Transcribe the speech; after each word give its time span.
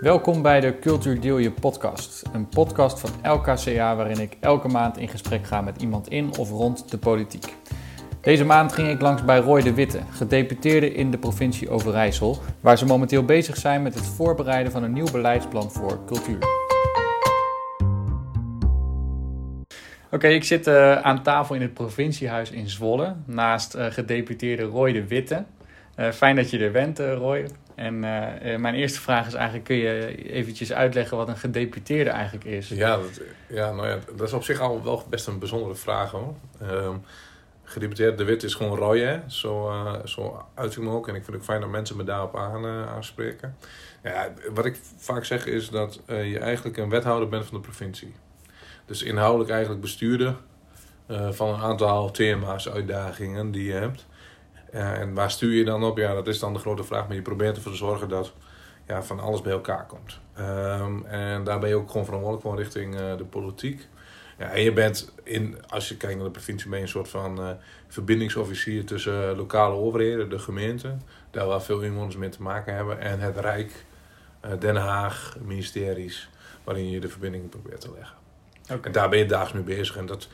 Welkom 0.00 0.42
bij 0.42 0.60
de 0.60 0.78
Cultuur 0.78 1.20
Deel 1.20 1.38
Je 1.38 1.50
podcast. 1.50 2.22
Een 2.32 2.48
podcast 2.48 3.00
van 3.00 3.10
LKCA 3.32 3.96
waarin 3.96 4.20
ik 4.20 4.36
elke 4.40 4.68
maand 4.68 4.98
in 4.98 5.08
gesprek 5.08 5.46
ga 5.46 5.60
met 5.60 5.82
iemand 5.82 6.08
in 6.08 6.36
of 6.38 6.50
rond 6.50 6.90
de 6.90 6.98
politiek. 6.98 7.54
Deze 8.20 8.44
maand 8.44 8.72
ging 8.72 8.88
ik 8.88 9.00
langs 9.00 9.24
bij 9.24 9.38
Roy 9.38 9.62
de 9.62 9.74
Witte, 9.74 10.00
gedeputeerde 10.10 10.94
in 10.94 11.10
de 11.10 11.18
provincie 11.18 11.70
Overijssel, 11.70 12.38
waar 12.60 12.78
ze 12.78 12.86
momenteel 12.86 13.24
bezig 13.24 13.56
zijn 13.56 13.82
met 13.82 13.94
het 13.94 14.06
voorbereiden 14.06 14.72
van 14.72 14.82
een 14.82 14.92
nieuw 14.92 15.10
beleidsplan 15.10 15.70
voor 15.70 16.04
cultuur. 16.06 16.38
Oké, 20.10 20.28
ik 20.28 20.44
zit 20.44 20.66
uh, 20.66 20.96
aan 20.96 21.22
tafel 21.22 21.54
in 21.54 21.62
het 21.62 21.74
provinciehuis 21.74 22.50
in 22.50 22.68
Zwolle, 22.68 23.14
naast 23.26 23.74
uh, 23.74 23.86
gedeputeerde 23.86 24.62
Roy 24.62 24.92
de 24.92 25.06
Witte. 25.06 25.44
Uh, 25.96 26.10
fijn 26.10 26.36
dat 26.36 26.50
je 26.50 26.58
er 26.58 26.72
bent, 26.72 26.98
Roy. 26.98 27.46
En 27.76 28.00
mijn 28.60 28.74
eerste 28.74 29.00
vraag 29.00 29.26
is 29.26 29.34
eigenlijk, 29.34 29.64
kun 29.64 29.76
je 29.76 30.30
eventjes 30.32 30.72
uitleggen 30.72 31.16
wat 31.16 31.28
een 31.28 31.36
gedeputeerde 31.36 32.10
eigenlijk 32.10 32.44
is? 32.44 32.68
Ja, 32.68 32.96
dat, 32.96 33.20
ja, 33.48 33.72
nou 33.72 33.88
ja, 33.88 33.98
dat 34.16 34.26
is 34.26 34.32
op 34.32 34.44
zich 34.44 34.60
al 34.60 34.84
wel 34.84 35.04
best 35.10 35.26
een 35.26 35.38
bijzondere 35.38 35.74
vraag 35.74 36.10
hoor. 36.10 36.34
Ehm, 36.60 36.96
gedeputeerde 37.64 38.16
de 38.16 38.24
Wit 38.24 38.42
is 38.42 38.54
gewoon 38.54 38.98
hè? 38.98 39.18
Zo, 39.26 39.72
zo 40.04 40.44
uit 40.54 40.78
ook. 40.78 41.08
En 41.08 41.14
ik 41.14 41.24
vind 41.24 41.36
het 41.36 41.44
fijn 41.44 41.60
dat 41.60 41.70
mensen 41.70 41.96
me 41.96 42.04
daarop 42.04 42.36
aan, 42.36 42.66
aanspreken. 42.66 43.56
Ja, 44.02 44.32
wat 44.54 44.64
ik 44.64 44.78
vaak 44.96 45.24
zeg 45.24 45.46
is 45.46 45.68
dat 45.68 46.00
je 46.06 46.38
eigenlijk 46.38 46.76
een 46.76 46.90
wethouder 46.90 47.28
bent 47.28 47.46
van 47.46 47.54
de 47.54 47.62
provincie. 47.62 48.14
Dus 48.86 49.02
inhoudelijk 49.02 49.50
eigenlijk 49.50 49.80
bestuurder 49.80 50.36
uh, 51.08 51.30
van 51.30 51.54
een 51.54 51.60
aantal 51.60 52.10
thema's, 52.10 52.68
uitdagingen 52.68 53.50
die 53.50 53.64
je 53.64 53.72
hebt. 53.72 54.06
En 54.76 55.14
waar 55.14 55.30
stuur 55.30 55.52
je 55.52 55.64
dan 55.64 55.84
op? 55.84 55.98
Ja, 55.98 56.14
dat 56.14 56.26
is 56.26 56.38
dan 56.38 56.52
de 56.52 56.58
grote 56.58 56.84
vraag. 56.84 57.06
Maar 57.06 57.16
je 57.16 57.22
probeert 57.22 57.56
ervoor 57.56 57.72
te 57.72 57.78
zorgen 57.78 58.08
dat 58.08 58.32
ja, 58.86 59.02
van 59.02 59.20
alles 59.20 59.40
bij 59.40 59.52
elkaar 59.52 59.86
komt. 59.86 60.20
Um, 60.38 61.04
en 61.04 61.44
daar 61.44 61.58
ben 61.58 61.68
je 61.68 61.74
ook 61.74 61.90
gewoon 61.90 62.04
verantwoordelijk 62.04 62.48
voor 62.48 62.56
richting 62.56 63.00
uh, 63.00 63.16
de 63.16 63.24
politiek. 63.24 63.88
Ja, 64.38 64.50
en 64.50 64.62
je 64.62 64.72
bent, 64.72 65.12
in, 65.22 65.66
als 65.68 65.88
je 65.88 65.96
kijkt 65.96 66.16
naar 66.16 66.24
de 66.24 66.30
provincie, 66.30 66.68
ben 66.68 66.78
je 66.78 66.84
een 66.84 66.90
soort 66.90 67.08
van 67.08 67.56
verbindingsofficier 67.88 68.84
tussen 68.84 69.36
lokale 69.36 69.74
overheden, 69.74 70.30
de 70.30 70.38
gemeente, 70.38 70.96
daar 71.30 71.46
waar 71.46 71.62
veel 71.62 71.80
inwoners 71.80 72.16
mee 72.16 72.28
te 72.28 72.42
maken 72.42 72.74
hebben, 72.74 73.00
en 73.00 73.20
het 73.20 73.36
Rijk, 73.36 73.84
Den 74.58 74.76
Haag, 74.76 75.36
ministeries, 75.40 76.28
waarin 76.64 76.90
je 76.90 77.00
de 77.00 77.08
verbinding 77.08 77.48
probeert 77.48 77.80
te 77.80 77.92
leggen. 77.94 78.16
En 78.66 78.92
daar 78.92 79.08
ben 79.08 79.18
je 79.18 79.26
dagelijks 79.26 79.66
mee 79.66 79.76
bezig. 79.76 79.96
En 79.96 80.06
dat, 80.06 80.28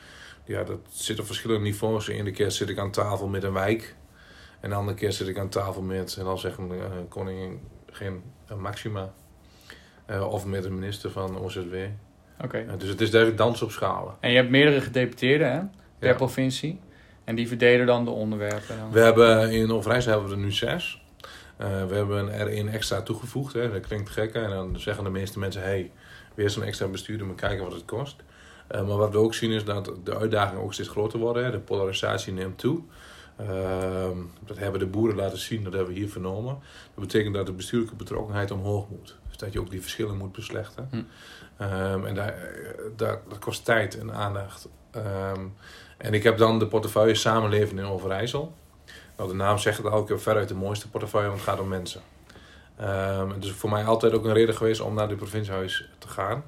ja, 0.45 0.63
dat 0.63 0.79
zit 0.89 1.19
op 1.19 1.25
verschillende 1.25 1.63
niveaus. 1.63 2.05
De 2.05 2.13
ene 2.13 2.31
keer 2.31 2.51
zit 2.51 2.69
ik 2.69 2.77
aan 2.77 2.91
tafel 2.91 3.27
met 3.27 3.43
een 3.43 3.53
wijk. 3.53 3.95
En 4.63 4.69
de 4.69 4.75
andere 4.75 4.97
keer 4.97 5.11
zit 5.11 5.27
ik 5.27 5.37
aan 5.37 5.49
tafel 5.49 5.81
met, 5.81 6.15
en 6.17 6.25
dan 6.25 6.39
zeggen 6.39 6.71
uh, 6.71 6.83
koningin 7.09 7.59
geen 7.91 8.23
uh, 8.51 8.57
Maxima. 8.57 9.13
Uh, 10.09 10.31
of 10.31 10.45
met 10.45 10.65
een 10.65 10.73
minister 10.73 11.11
van 11.11 11.37
OZW. 11.37 11.75
Oké. 12.43 12.65
dus 12.77 12.89
het 12.89 13.01
is 13.01 13.11
duidelijk 13.11 13.41
dans 13.41 13.61
op 13.61 13.71
schalen. 13.71 14.15
En 14.19 14.29
je 14.29 14.35
hebt 14.35 14.49
meerdere 14.49 14.81
gedeputeerden 14.81 15.51
hè, 15.51 15.59
per 15.99 16.09
ja. 16.09 16.15
provincie. 16.15 16.79
En 17.23 17.35
die 17.35 17.47
verdelen 17.47 17.85
dan 17.85 18.05
de 18.05 18.11
onderwerpen? 18.11 18.77
Dan? 18.77 18.91
We 18.91 18.99
hebben 18.99 19.51
in 19.51 19.71
Overijssel 19.71 20.11
hebben 20.11 20.29
we 20.29 20.35
er 20.35 20.41
nu 20.41 20.51
zes. 20.51 21.05
we 21.57 21.95
hebben 21.95 22.33
er 22.33 22.47
één 22.47 22.67
extra 22.67 23.01
toegevoegd. 23.01 23.53
Hè. 23.53 23.71
Dat 23.71 23.87
klinkt 23.87 24.09
gek. 24.09 24.33
En 24.33 24.49
dan 24.49 24.79
zeggen 24.79 25.03
de 25.03 25.09
meeste 25.09 25.39
mensen... 25.39 25.61
Hey, 25.61 25.91
weer 26.33 26.49
zo'n 26.49 26.63
extra 26.63 26.87
bestuurder 26.87 27.27
moet 27.27 27.39
kijken 27.39 27.63
wat 27.63 27.73
het 27.73 27.85
kost. 27.85 28.15
Maar 28.69 28.85
wat 28.85 29.11
we 29.11 29.17
ook 29.17 29.33
zien 29.33 29.51
is 29.51 29.65
dat 29.65 29.91
de 30.03 30.17
uitdagingen 30.17 30.63
ook 30.63 30.73
steeds 30.73 30.89
groter 30.89 31.19
worden. 31.19 31.43
Hè. 31.43 31.51
De 31.51 31.59
polarisatie 31.59 32.33
neemt 32.33 32.57
toe. 32.57 32.81
Uh, 33.41 34.07
dat 34.45 34.57
hebben 34.57 34.79
de 34.79 34.85
boeren 34.85 35.15
laten 35.15 35.37
zien, 35.37 35.63
dat 35.63 35.73
hebben 35.73 35.93
we 35.93 35.99
hier 35.99 36.09
vernomen. 36.09 36.59
Dat 36.95 37.03
betekent 37.03 37.35
dat 37.35 37.45
de 37.45 37.53
bestuurlijke 37.53 37.95
betrokkenheid 37.95 38.51
omhoog 38.51 38.89
moet. 38.89 39.17
Dus 39.27 39.37
dat 39.37 39.53
je 39.53 39.59
ook 39.59 39.69
die 39.69 39.81
verschillen 39.81 40.17
moet 40.17 40.31
beslechten. 40.31 40.87
Hm. 40.91 40.97
Um, 41.63 42.05
en 42.05 42.15
daar, 42.15 42.35
daar, 42.95 43.21
dat 43.29 43.39
kost 43.39 43.65
tijd 43.65 43.99
en 43.99 44.13
aandacht. 44.13 44.67
Um, 44.95 45.53
en 45.97 46.13
ik 46.13 46.23
heb 46.23 46.37
dan 46.37 46.59
de 46.59 46.67
portefeuille 46.67 47.15
Samenleven 47.15 47.77
in 47.77 47.85
Overijssel. 47.85 48.53
Nou, 49.17 49.29
de 49.29 49.35
naam 49.35 49.57
zegt 49.57 49.77
het 49.77 49.87
al, 49.87 50.01
ik 50.01 50.07
heb 50.07 50.19
veruit 50.19 50.47
de 50.47 50.55
mooiste 50.55 50.89
portefeuille, 50.89 51.27
want 51.27 51.39
het 51.39 51.49
gaat 51.49 51.59
om 51.59 51.67
mensen. 51.67 52.01
Um, 52.81 53.29
het 53.29 53.43
is 53.43 53.51
voor 53.51 53.69
mij 53.69 53.85
altijd 53.85 54.13
ook 54.13 54.25
een 54.25 54.33
reden 54.33 54.55
geweest 54.55 54.81
om 54.81 54.93
naar 54.93 55.07
dit 55.07 55.17
provinciehuis 55.17 55.89
te 55.97 56.07
gaan. 56.07 56.43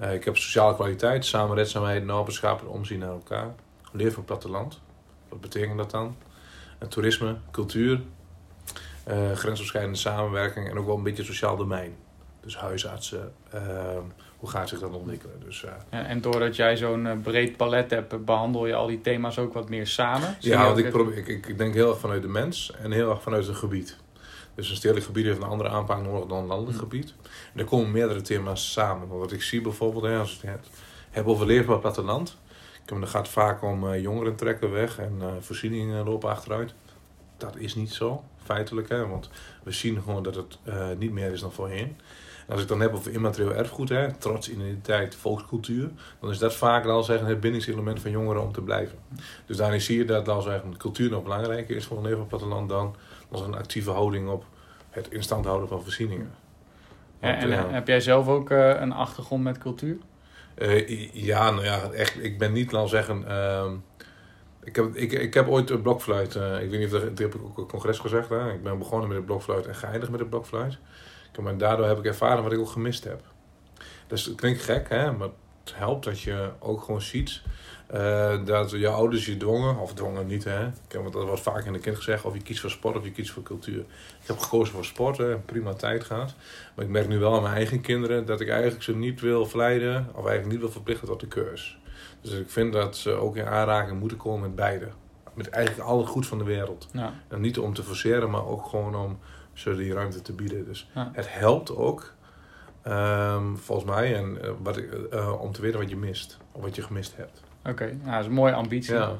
Uh, 0.00 0.14
ik 0.14 0.24
heb 0.24 0.36
sociale 0.36 0.74
kwaliteit, 0.74 1.24
samenredzaamheid, 1.24 2.04
naberschap 2.04 2.60
en 2.60 2.66
omzien 2.66 2.98
naar 2.98 3.10
elkaar. 3.10 3.54
Leer 3.92 4.12
van 4.12 4.24
platteland. 4.24 4.80
Wat 5.30 5.40
betekent 5.40 5.76
dat 5.76 5.90
dan? 5.90 6.16
En 6.78 6.88
toerisme, 6.88 7.36
cultuur, 7.50 8.00
uh, 9.08 9.32
grensoverschrijdende 9.32 9.98
samenwerking 9.98 10.70
en 10.70 10.78
ook 10.78 10.86
wel 10.86 10.96
een 10.96 11.02
beetje 11.02 11.24
sociaal 11.24 11.56
domein. 11.56 11.96
Dus 12.40 12.56
huisartsen, 12.56 13.32
uh, 13.54 13.60
hoe 14.36 14.50
gaat 14.50 14.68
zich 14.68 14.78
dat 14.78 14.94
ontwikkelen? 14.94 15.40
Dus, 15.44 15.62
uh, 15.62 15.70
ja, 15.90 16.04
en 16.04 16.20
doordat 16.20 16.56
jij 16.56 16.76
zo'n 16.76 17.20
breed 17.22 17.56
palet 17.56 17.90
hebt, 17.90 18.24
behandel 18.24 18.66
je 18.66 18.74
al 18.74 18.86
die 18.86 19.00
thema's 19.00 19.38
ook 19.38 19.52
wat 19.52 19.68
meer 19.68 19.86
samen? 19.86 20.36
ja, 20.38 20.64
want 20.64 20.78
ik, 20.78 20.90
probeer, 20.90 21.16
ik, 21.16 21.46
ik, 21.46 21.58
denk 21.58 21.74
heel 21.74 21.88
erg 21.88 21.98
vanuit 21.98 22.22
de 22.22 22.28
mens 22.28 22.72
en 22.82 22.92
heel 22.92 23.10
erg 23.10 23.22
vanuit 23.22 23.46
het 23.46 23.56
gebied. 23.56 23.96
Dus 24.54 24.70
een 24.70 24.76
stedelijk 24.76 25.06
gebied 25.06 25.24
heeft 25.24 25.36
een 25.36 25.48
andere 25.48 25.68
aanpak 25.68 26.02
nodig 26.02 26.28
dan 26.28 26.38
een 26.38 26.46
landelijk 26.46 26.76
mm. 26.76 26.82
gebied. 26.82 27.14
En 27.54 27.60
er 27.60 27.64
komen 27.64 27.90
meerdere 27.90 28.20
thema's 28.20 28.72
samen. 28.72 29.08
Wat 29.08 29.32
ik 29.32 29.42
zie 29.42 29.60
bijvoorbeeld, 29.60 30.04
hè, 30.04 30.18
als 30.18 30.36
ik 30.36 30.48
het 30.48 30.66
heb 31.10 31.26
over 31.26 31.46
leefbaar 31.46 31.78
platteland. 31.78 32.36
Dan 32.98 33.08
gaat 33.08 33.22
het 33.22 33.30
vaak 33.30 33.62
om 33.62 33.84
uh, 33.84 34.02
jongeren 34.02 34.36
trekken 34.36 34.72
weg 34.72 34.98
en 34.98 35.16
uh, 35.20 35.26
voorzieningen 35.40 36.04
lopen 36.04 36.30
achteruit. 36.30 36.74
Dat 37.36 37.56
is 37.56 37.74
niet 37.74 37.92
zo, 37.92 38.24
feitelijk. 38.44 38.88
Hè, 38.88 39.06
want 39.06 39.30
we 39.62 39.72
zien 39.72 40.02
gewoon 40.02 40.22
dat 40.22 40.34
het 40.34 40.58
uh, 40.64 40.88
niet 40.98 41.12
meer 41.12 41.32
is 41.32 41.40
dan 41.40 41.52
voorheen. 41.52 41.96
En 42.46 42.52
als 42.52 42.62
ik 42.62 42.68
dan 42.68 42.80
heb 42.80 42.94
over 42.94 43.12
immaterieel 43.12 43.54
erfgoed, 43.54 43.88
hè, 43.88 44.12
trots, 44.12 44.50
identiteit, 44.50 45.14
volkscultuur, 45.14 45.90
dan 46.20 46.30
is 46.30 46.38
dat 46.38 46.54
vaak 46.54 46.86
al 46.86 47.02
zeggen 47.02 47.26
het 47.26 47.40
bindingselement 47.40 48.00
van 48.00 48.10
jongeren 48.10 48.42
om 48.42 48.52
te 48.52 48.62
blijven. 48.62 48.98
Dus 49.46 49.56
daarin 49.56 49.80
zie 49.80 49.98
je 49.98 50.04
dat 50.04 50.28
al 50.28 50.42
zeggen 50.42 50.76
cultuur 50.76 51.10
nog 51.10 51.22
belangrijker 51.22 51.76
is 51.76 51.84
voor 51.84 51.96
een 51.96 52.02
leefbaar 52.02 52.26
platteland 52.26 52.68
dan 52.68 52.94
als 53.30 53.40
een 53.40 53.54
actieve 53.54 53.90
houding 53.90 54.28
op 54.28 54.44
het 54.90 55.10
instand 55.10 55.44
houden 55.44 55.68
van 55.68 55.82
voorzieningen. 55.82 56.30
Want, 57.20 57.36
en 57.36 57.48
uh, 57.48 57.62
heb 57.68 57.86
jij 57.86 58.00
zelf 58.00 58.28
ook 58.28 58.50
uh, 58.50 58.80
een 58.80 58.92
achtergrond 58.92 59.42
met 59.42 59.58
cultuur? 59.58 59.96
Uh, 60.58 61.12
ja, 61.14 61.50
nou 61.50 61.64
ja, 61.64 61.90
echt. 61.90 62.24
Ik 62.24 62.38
ben 62.38 62.52
niet, 62.52 62.72
laat 62.72 62.88
zeggen. 62.88 63.28
Ehm, 63.28 63.74
ik, 64.64 64.76
heb, 64.76 64.94
ik, 64.94 65.12
ik 65.12 65.34
heb 65.34 65.48
ooit 65.48 65.70
een 65.70 65.82
blokfluit. 65.82 66.34
ik 66.34 66.70
weet 66.70 66.78
niet 66.78 66.94
of 66.94 67.00
dat, 67.00 67.18
heb 67.18 67.34
ik 67.34 67.42
ook 67.42 67.50
op 67.50 67.58
een 67.58 67.66
congres 67.66 67.98
gezegd. 67.98 68.28
Hè? 68.28 68.52
Ik 68.52 68.62
ben 68.62 68.78
begonnen 68.78 69.08
met 69.08 69.18
de 69.18 69.24
blokfluit 69.24 69.66
en 69.66 69.74
geëindigd 69.74 70.10
met 70.10 70.20
de 70.20 70.26
blokfluit. 70.26 70.78
En 71.46 71.58
daardoor 71.58 71.86
heb 71.86 71.98
ik 71.98 72.04
ervaren 72.04 72.42
wat 72.42 72.52
ik 72.52 72.58
ook 72.58 72.68
gemist 72.68 73.04
heb. 73.04 73.22
Dus 74.06 74.24
het 74.24 74.34
klinkt 74.34 74.62
gek, 74.62 74.88
hè? 74.88 75.12
maar 75.12 75.28
het 75.64 75.74
helpt 75.74 76.04
dat 76.04 76.20
je 76.20 76.50
ook 76.58 76.82
gewoon 76.82 77.00
ziet 77.00 77.42
uh, 77.94 78.44
dat 78.44 78.70
je 78.70 78.88
ouders 78.88 79.26
je 79.26 79.36
dwongen, 79.36 79.78
of 79.78 79.94
dwongen 79.94 80.26
niet, 80.26 80.44
hè. 80.44 80.70
Want 80.92 81.12
dat 81.12 81.24
wordt 81.24 81.40
vaak 81.40 81.64
in 81.64 81.72
de 81.72 81.78
kind 81.78 81.96
gezegd, 81.96 82.24
of 82.24 82.34
je 82.34 82.42
kiest 82.42 82.60
voor 82.60 82.70
sport 82.70 82.96
of 82.96 83.04
je 83.04 83.10
kiest 83.10 83.30
voor 83.30 83.42
cultuur. 83.42 83.80
Ik 84.20 84.26
heb 84.26 84.38
gekozen 84.38 84.74
voor 84.74 84.84
sport, 84.84 85.16
hè, 85.18 85.36
prima 85.36 85.72
tijd 85.72 86.04
gehad. 86.04 86.34
Maar 86.74 86.84
ik 86.84 86.90
merk 86.90 87.08
nu 87.08 87.18
wel 87.18 87.34
aan 87.34 87.42
mijn 87.42 87.54
eigen 87.54 87.80
kinderen 87.80 88.26
dat 88.26 88.40
ik 88.40 88.48
eigenlijk 88.48 88.82
ze 88.82 88.96
niet 88.96 89.20
wil 89.20 89.46
verleiden, 89.46 90.08
of 90.08 90.26
eigenlijk 90.26 90.46
niet 90.46 90.60
wil 90.60 90.70
verplichten 90.70 91.08
tot 91.08 91.20
de 91.20 91.26
keus. 91.26 91.78
Dus 92.20 92.32
ik 92.32 92.50
vind 92.50 92.72
dat 92.72 92.96
ze 92.96 93.10
ook 93.10 93.36
in 93.36 93.46
aanraking 93.46 94.00
moeten 94.00 94.18
komen 94.18 94.40
met 94.40 94.54
beide. 94.54 94.88
Met 95.34 95.48
eigenlijk 95.48 95.88
al 95.88 95.98
het 95.98 96.08
goed 96.08 96.26
van 96.26 96.38
de 96.38 96.44
wereld. 96.44 96.88
Ja. 96.92 97.12
En 97.28 97.40
niet 97.40 97.58
om 97.58 97.74
te 97.74 97.82
forceren, 97.82 98.30
maar 98.30 98.46
ook 98.46 98.66
gewoon 98.66 98.94
om 98.94 99.18
ze 99.52 99.76
die 99.76 99.92
ruimte 99.92 100.22
te 100.22 100.32
bieden. 100.32 100.64
Dus 100.64 100.90
ja. 100.94 101.10
het 101.12 101.26
helpt 101.32 101.76
ook, 101.76 102.14
um, 102.86 103.58
volgens 103.58 103.90
mij, 103.90 104.14
en, 104.14 104.38
uh, 104.44 104.50
wat, 104.62 104.80
uh, 105.12 105.40
om 105.40 105.52
te 105.52 105.60
weten 105.60 105.80
wat 105.80 105.90
je 105.90 105.96
mist. 105.96 106.38
Of 106.52 106.62
wat 106.62 106.76
je 106.76 106.82
gemist 106.82 107.16
hebt. 107.16 107.42
Oké, 107.60 107.70
okay. 107.70 107.96
nou, 108.02 108.10
dat 108.10 108.20
is 108.20 108.26
een 108.26 108.32
mooie 108.32 108.52
ambitie. 108.52 108.94
Ja. 108.94 109.18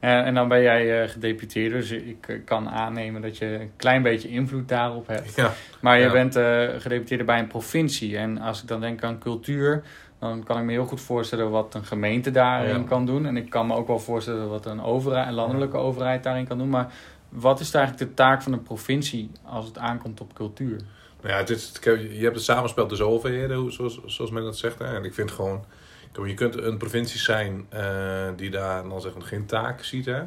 En, 0.00 0.24
en 0.24 0.34
dan 0.34 0.48
ben 0.48 0.62
jij 0.62 1.02
uh, 1.02 1.08
gedeputeerd, 1.08 1.72
dus 1.72 1.90
ik 1.90 2.28
uh, 2.28 2.40
kan 2.44 2.68
aannemen 2.68 3.22
dat 3.22 3.38
je 3.38 3.46
een 3.46 3.72
klein 3.76 4.02
beetje 4.02 4.28
invloed 4.28 4.68
daarop 4.68 5.06
hebt. 5.06 5.34
Ja. 5.34 5.52
Maar 5.80 5.98
je 5.98 6.04
ja. 6.04 6.12
bent 6.12 6.36
uh, 6.36 6.68
gedeputeerde 6.78 7.24
bij 7.24 7.38
een 7.38 7.46
provincie. 7.46 8.16
En 8.16 8.38
als 8.38 8.62
ik 8.62 8.68
dan 8.68 8.80
denk 8.80 9.02
aan 9.02 9.18
cultuur, 9.18 9.82
dan 10.18 10.44
kan 10.44 10.58
ik 10.58 10.64
me 10.64 10.72
heel 10.72 10.84
goed 10.84 11.00
voorstellen 11.00 11.50
wat 11.50 11.74
een 11.74 11.84
gemeente 11.84 12.30
daarin 12.30 12.86
kan 12.86 13.06
doen. 13.06 13.26
En 13.26 13.36
ik 13.36 13.50
kan 13.50 13.66
me 13.66 13.74
ook 13.74 13.86
wel 13.86 13.98
voorstellen 13.98 14.48
wat 14.48 14.66
een, 14.66 14.82
overheid, 14.82 15.28
een 15.28 15.34
landelijke 15.34 15.76
overheid 15.76 16.22
daarin 16.22 16.46
kan 16.46 16.58
doen. 16.58 16.68
Maar 16.68 16.92
wat 17.28 17.60
is 17.60 17.74
eigenlijk 17.74 18.08
de 18.08 18.14
taak 18.14 18.42
van 18.42 18.52
een 18.52 18.62
provincie 18.62 19.30
als 19.44 19.66
het 19.66 19.78
aankomt 19.78 20.20
op 20.20 20.34
cultuur? 20.34 20.80
Nou 21.20 21.32
ja, 21.32 21.36
het 21.36 21.50
is, 21.50 21.72
je 21.82 22.18
hebt 22.20 22.34
het 22.34 22.44
samenspel 22.44 22.86
tussen 22.86 23.08
overheden, 23.08 23.72
zoals, 23.72 24.00
zoals 24.06 24.30
men 24.30 24.42
dat 24.42 24.58
zegt. 24.58 24.78
Hè. 24.78 24.96
En 24.96 25.04
ik 25.04 25.14
vind 25.14 25.30
gewoon 25.30 25.64
je 26.12 26.34
kunt 26.34 26.56
een 26.56 26.76
provincie 26.76 27.20
zijn 27.20 27.66
uh, 27.74 28.28
die 28.36 28.50
daar 28.50 28.88
dan 28.88 29.00
zeggen 29.00 29.24
geen 29.24 29.46
taak 29.46 29.84
ziet. 29.84 30.06
Hè? 30.06 30.22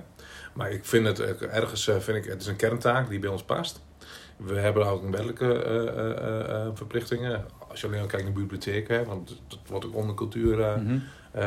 Maar 0.53 0.71
ik 0.71 0.85
vind 0.85 1.07
het 1.07 1.19
ergens 1.41 1.87
uh, 1.87 1.95
vind 1.97 2.17
ik, 2.17 2.31
het 2.31 2.41
is 2.41 2.47
een 2.47 2.55
kerntaak 2.55 3.09
die 3.09 3.19
bij 3.19 3.29
ons 3.29 3.43
past. 3.43 3.81
We 4.37 4.55
hebben 4.55 4.85
ook 4.85 5.03
een 5.03 5.11
wettelijke 5.11 5.45
uh, 5.45 6.67
verplichtingen. 6.73 7.45
Als 7.67 7.81
je 7.81 7.87
alleen 7.87 8.01
al 8.01 8.07
kijkt 8.07 8.25
naar 8.25 8.35
bibliotheken, 8.35 9.05
want 9.05 9.41
dat 9.47 9.59
wordt 9.67 9.85
ook 9.85 9.95
onder 9.95 10.15
cultuur 10.15 10.57
mm 10.57 10.87
-hmm. 10.87 11.03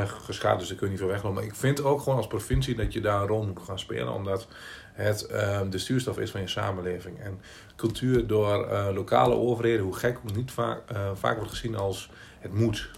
geschaad, 0.07 0.59
dus 0.59 0.69
daar 0.69 0.77
kun 0.77 0.87
je 0.87 0.93
niet 0.93 1.03
veel 1.03 1.11
weglopen. 1.11 1.35
Maar 1.35 1.49
ik 1.49 1.55
vind 1.55 1.83
ook 1.83 2.01
gewoon 2.01 2.17
als 2.17 2.27
provincie 2.27 2.75
dat 2.75 2.93
je 2.93 3.01
daar 3.01 3.21
een 3.21 3.27
rol 3.27 3.47
moet 3.47 3.63
gaan 3.65 3.79
spelen, 3.79 4.13
omdat 4.13 4.49
het 4.93 5.27
de 5.71 5.79
stuurstof 5.79 6.19
is 6.19 6.31
van 6.31 6.41
je 6.41 6.49
samenleving. 6.49 7.19
En 7.19 7.41
cultuur 7.77 8.27
door 8.27 8.69
lokale 8.95 9.35
overheden, 9.35 9.85
hoe 9.85 9.97
gek 9.97 10.19
niet 10.35 10.51
vaak, 10.51 10.83
vaak 11.15 11.37
wordt 11.37 11.51
gezien 11.51 11.77
als 11.77 12.11
het 12.41 12.55
moet. 12.55 12.91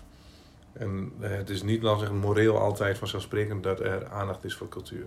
En 0.78 1.12
het 1.20 1.50
is 1.50 1.62
niet, 1.62 1.82
laten 1.82 1.98
zeggen, 1.98 2.18
moreel 2.18 2.58
altijd 2.58 2.98
vanzelfsprekend 2.98 3.62
dat 3.62 3.80
er 3.80 4.06
aandacht 4.06 4.44
is 4.44 4.54
voor 4.54 4.68
cultuur. 4.68 5.06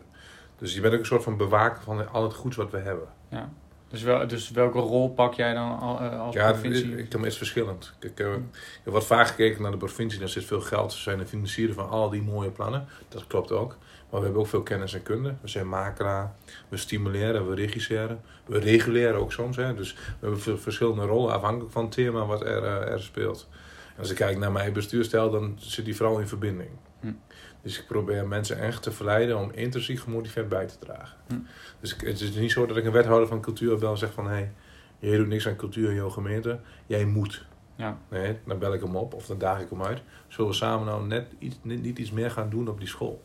Dus 0.57 0.74
je 0.74 0.81
bent 0.81 0.94
ook 0.94 1.00
een 1.00 1.06
soort 1.06 1.24
van 1.24 1.38
bewaker 1.38 1.83
van 1.83 2.12
al 2.12 2.24
het 2.24 2.33
goeds 2.33 2.56
wat 2.56 2.71
we 2.71 2.77
hebben. 2.77 3.07
Ja. 3.30 3.50
Dus, 3.89 4.01
wel, 4.01 4.27
dus 4.27 4.51
welke 4.51 4.80
rol 4.80 5.10
pak 5.10 5.33
jij 5.33 5.54
dan 5.54 5.71
uh, 5.71 6.19
als 6.21 6.36
ja, 6.36 6.51
provincie? 6.51 6.89
Ja, 6.89 6.95
het 6.95 7.25
is 7.25 7.38
verschillend. 7.38 7.94
Ik, 8.00 8.19
uh, 8.19 8.33
ik 8.33 8.94
heb 8.94 9.01
vaak 9.01 9.27
gekeken 9.27 9.62
naar 9.62 9.71
de 9.71 9.77
provincie. 9.77 10.19
Daar 10.19 10.30
zit 10.30 10.45
veel 10.45 10.62
geld. 10.62 10.94
Ze 10.94 11.01
zijn 11.01 11.18
de 11.18 11.25
financieren 11.25 11.75
van 11.75 11.89
al 11.89 12.10
die 12.10 12.21
mooie 12.21 12.50
plannen. 12.50 12.88
Dat 13.07 13.27
klopt 13.27 13.51
ook. 13.51 13.75
Maar 14.10 14.19
we 14.19 14.25
hebben 14.25 14.42
ook 14.42 14.48
veel 14.48 14.63
kennis 14.63 14.94
en 14.94 15.04
kunde. 15.04 15.33
We 15.42 15.48
zijn 15.48 15.69
makelaar. 15.69 16.33
We 16.69 16.77
stimuleren, 16.77 17.50
we 17.50 17.56
regisseren. 17.56 18.21
We 18.45 18.60
reguleren 18.60 19.19
ook 19.19 19.31
soms. 19.31 19.56
Hè. 19.56 19.75
Dus 19.75 19.94
we 19.94 20.27
hebben 20.27 20.60
verschillende 20.60 21.06
rollen 21.06 21.33
afhankelijk 21.33 21.71
van 21.71 21.83
het 21.83 21.92
thema 21.92 22.25
wat 22.25 22.42
er, 22.42 22.63
uh, 22.63 22.92
er 22.92 23.01
speelt. 23.01 23.48
Als 24.00 24.10
ik 24.10 24.16
kijk 24.16 24.38
naar 24.38 24.51
mijn 24.51 24.74
bestuurstijl, 24.74 25.31
dan 25.31 25.56
zit 25.60 25.86
die 25.86 25.96
vooral 25.96 26.19
in 26.19 26.28
verbinding. 26.28 26.69
Hm. 27.00 27.12
Dus 27.62 27.80
ik 27.80 27.88
probeer 27.88 28.28
mensen 28.28 28.60
echt 28.60 28.84
te 28.84 28.92
verleiden 28.92 29.38
om 29.38 29.51
intrinsiek 29.51 30.00
gemotiveerd 30.00 30.50
bij 30.50 30.66
te 30.66 30.78
dragen. 30.80 31.18
Hm. 31.28 31.36
Dus 31.80 31.96
het 31.98 32.22
is 32.22 32.36
niet 32.36 32.51
zo 32.51 32.66
dat 32.66 32.78
ik 32.78 32.86
een 32.86 32.92
wethouder 32.92 33.28
van 33.28 33.42
cultuur 33.42 33.78
bel 33.78 33.92
en 33.92 33.98
zeg 33.98 34.13
van... 34.13 34.25
hé, 34.25 34.31
hey, 34.31 34.51
jij 35.00 35.18
doet 35.18 35.28
niks 35.28 35.48
aan 35.48 35.56
cultuur 35.56 35.90
in 35.90 35.96
jouw 35.96 36.10
gemeente, 36.10 36.60
jij 36.86 37.06
moet. 37.06 37.46
Ja. 37.75 37.98
Nee, 38.10 38.38
dan 38.46 38.60
bel 38.60 38.74
ik 38.74 38.81
hem 38.81 38.96
op 38.96 39.13
of 39.13 39.25
dan 39.25 39.38
daag 39.38 39.62
ik 39.62 39.69
hem 39.69 39.84
uit. 39.84 40.02
Zullen 40.28 40.50
we 40.50 40.56
samen 40.56 40.86
nou 40.86 41.07
net 41.07 41.28
iets, 41.40 41.57
niet 41.62 42.00
iets 42.00 42.12
meer 42.12 42.31
gaan 42.31 42.50
doen 42.50 42.68
op 42.68 42.80
die 42.80 42.88
school? 42.88 43.22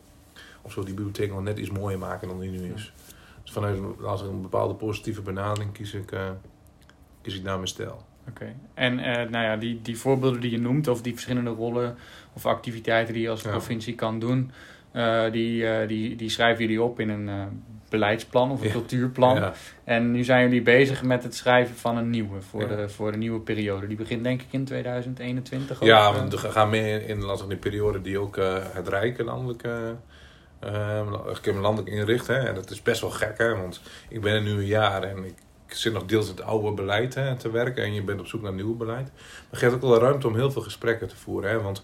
Of 0.61 0.71
zo 0.71 0.83
die 0.83 0.93
bibliotheek 0.93 1.31
nog 1.31 1.41
net 1.41 1.57
iets 1.57 1.69
mooier 1.69 1.99
maken 1.99 2.27
dan 2.27 2.39
die 2.39 2.49
nu 2.49 2.73
is. 2.73 2.93
Dus 3.43 3.51
vanuit 3.51 3.79
als 4.03 4.21
ik 4.21 4.27
een 4.27 4.41
bepaalde 4.41 4.73
positieve 4.73 5.21
benadering 5.21 5.71
kies 5.71 5.93
ik, 5.93 6.11
uh, 6.11 6.29
kies 7.21 7.35
ik 7.35 7.43
naar 7.43 7.55
mijn 7.55 7.67
stijl. 7.67 8.05
Oké. 8.29 8.53
En 8.73 8.99
uh, 8.99 9.05
nou 9.05 9.43
ja, 9.43 9.57
die, 9.57 9.79
die 9.81 9.97
voorbeelden 9.97 10.41
die 10.41 10.51
je 10.51 10.59
noemt, 10.59 10.87
of 10.87 11.01
die 11.01 11.13
verschillende 11.13 11.49
rollen 11.49 11.95
of 12.33 12.45
activiteiten 12.45 13.13
die 13.13 13.23
je 13.23 13.29
als 13.29 13.41
provincie 13.41 13.95
kan 13.95 14.19
doen, 14.19 14.51
uh, 14.93 15.31
die, 15.31 15.63
uh, 15.63 15.87
die, 15.87 16.15
die 16.15 16.29
schrijven 16.29 16.63
jullie 16.63 16.81
op 16.81 16.99
in 16.99 17.09
een 17.09 17.29
beleidsplan 17.89 18.51
of 18.51 18.63
een 18.63 18.71
cultuurplan. 18.71 19.35
Ja. 19.35 19.53
En 19.83 20.11
nu 20.11 20.23
zijn 20.23 20.43
jullie 20.43 20.61
bezig 20.61 21.03
met 21.03 21.23
het 21.23 21.35
schrijven 21.35 21.75
van 21.75 21.97
een 21.97 22.09
nieuwe 22.09 22.41
voor, 22.41 22.67
de, 22.67 22.89
voor 22.89 23.11
de 23.11 23.17
nieuwe 23.17 23.39
periode. 23.39 23.87
Die 23.87 23.97
begint 23.97 24.23
denk 24.23 24.41
ik 24.41 24.47
in 24.49 24.65
2021. 24.65 25.83
Ja, 25.83 26.27
we 26.29 26.37
gaan 26.37 26.69
meer 26.69 27.01
in, 27.01 27.21
in, 27.21 27.47
die 27.47 27.57
periode 27.57 28.01
die 28.01 28.19
ook 28.19 28.35
het 28.73 28.87
Rijk 28.87 29.23
landelijk, 29.23 29.63
landelijk 31.43 31.87
inricht. 31.87 32.27
Hè. 32.27 32.37
En 32.37 32.55
dat 32.55 32.69
is 32.69 32.81
best 32.81 33.01
wel 33.01 33.09
gek, 33.09 33.37
hè, 33.37 33.55
want 33.55 33.81
ik 34.09 34.21
ben 34.21 34.33
er 34.33 34.41
nu 34.41 34.51
een 34.51 34.65
jaar 34.65 35.03
en 35.03 35.23
ik 35.23 35.35
zit 35.67 35.93
nog 35.93 36.05
deels 36.05 36.27
het 36.27 36.41
oude 36.41 36.71
beleid 36.71 37.13
hè, 37.13 37.35
te 37.35 37.51
werken 37.51 37.83
en 37.83 37.93
je 37.93 38.03
bent 38.03 38.19
op 38.19 38.27
zoek 38.27 38.41
naar 38.41 38.53
nieuw 38.53 38.75
beleid. 38.75 39.11
Maar 39.49 39.59
geeft 39.59 39.73
ook 39.73 39.81
wel 39.81 39.99
ruimte 39.99 40.27
om 40.27 40.35
heel 40.35 40.51
veel 40.51 40.61
gesprekken 40.61 41.07
te 41.07 41.15
voeren. 41.15 41.49
Hè, 41.49 41.61
want 41.61 41.83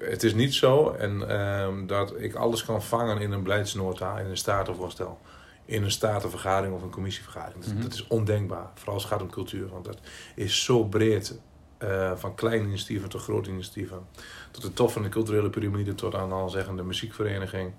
het 0.00 0.22
is 0.22 0.34
niet 0.34 0.54
zo 0.54 0.90
en, 0.90 1.28
ehm, 1.28 1.86
dat 1.86 2.20
ik 2.20 2.34
alles 2.34 2.64
kan 2.64 2.82
vangen 2.82 3.20
in 3.20 3.32
een 3.32 3.42
beleidsnota, 3.42 4.18
in 4.18 4.26
een 4.26 4.36
statenvoorstel, 4.36 5.18
in 5.64 5.82
een 5.82 5.90
statenvergadering 5.90 6.74
of 6.74 6.82
een 6.82 6.90
commissievergadering. 6.90 7.64
dat, 7.64 7.72
mhm. 7.72 7.82
dat, 7.82 7.92
is 7.92 8.06
ondenkbaar, 8.06 8.70
vooral 8.74 8.94
als 8.94 9.02
het 9.02 9.12
gaat 9.12 9.22
om 9.22 9.30
cultuur. 9.30 9.68
Want 9.68 9.84
dat 9.84 9.98
is 10.34 10.64
zo 10.64 10.84
breed, 10.84 11.38
uh, 11.82 12.12
van 12.16 12.34
kleine 12.34 12.66
initiatieven 12.66 13.08
tot 13.08 13.22
grote 13.22 13.50
initiatieven. 13.50 14.06
Tot 14.50 14.62
de 14.62 14.72
top 14.72 14.90
van 14.90 15.02
de 15.02 15.08
culturele 15.08 15.50
piramide, 15.50 15.94
tot 15.94 16.14
aan 16.14 16.32
al 16.32 16.48
zeggen 16.48 16.76
de 16.76 16.82
muziekvereniging. 16.82 17.72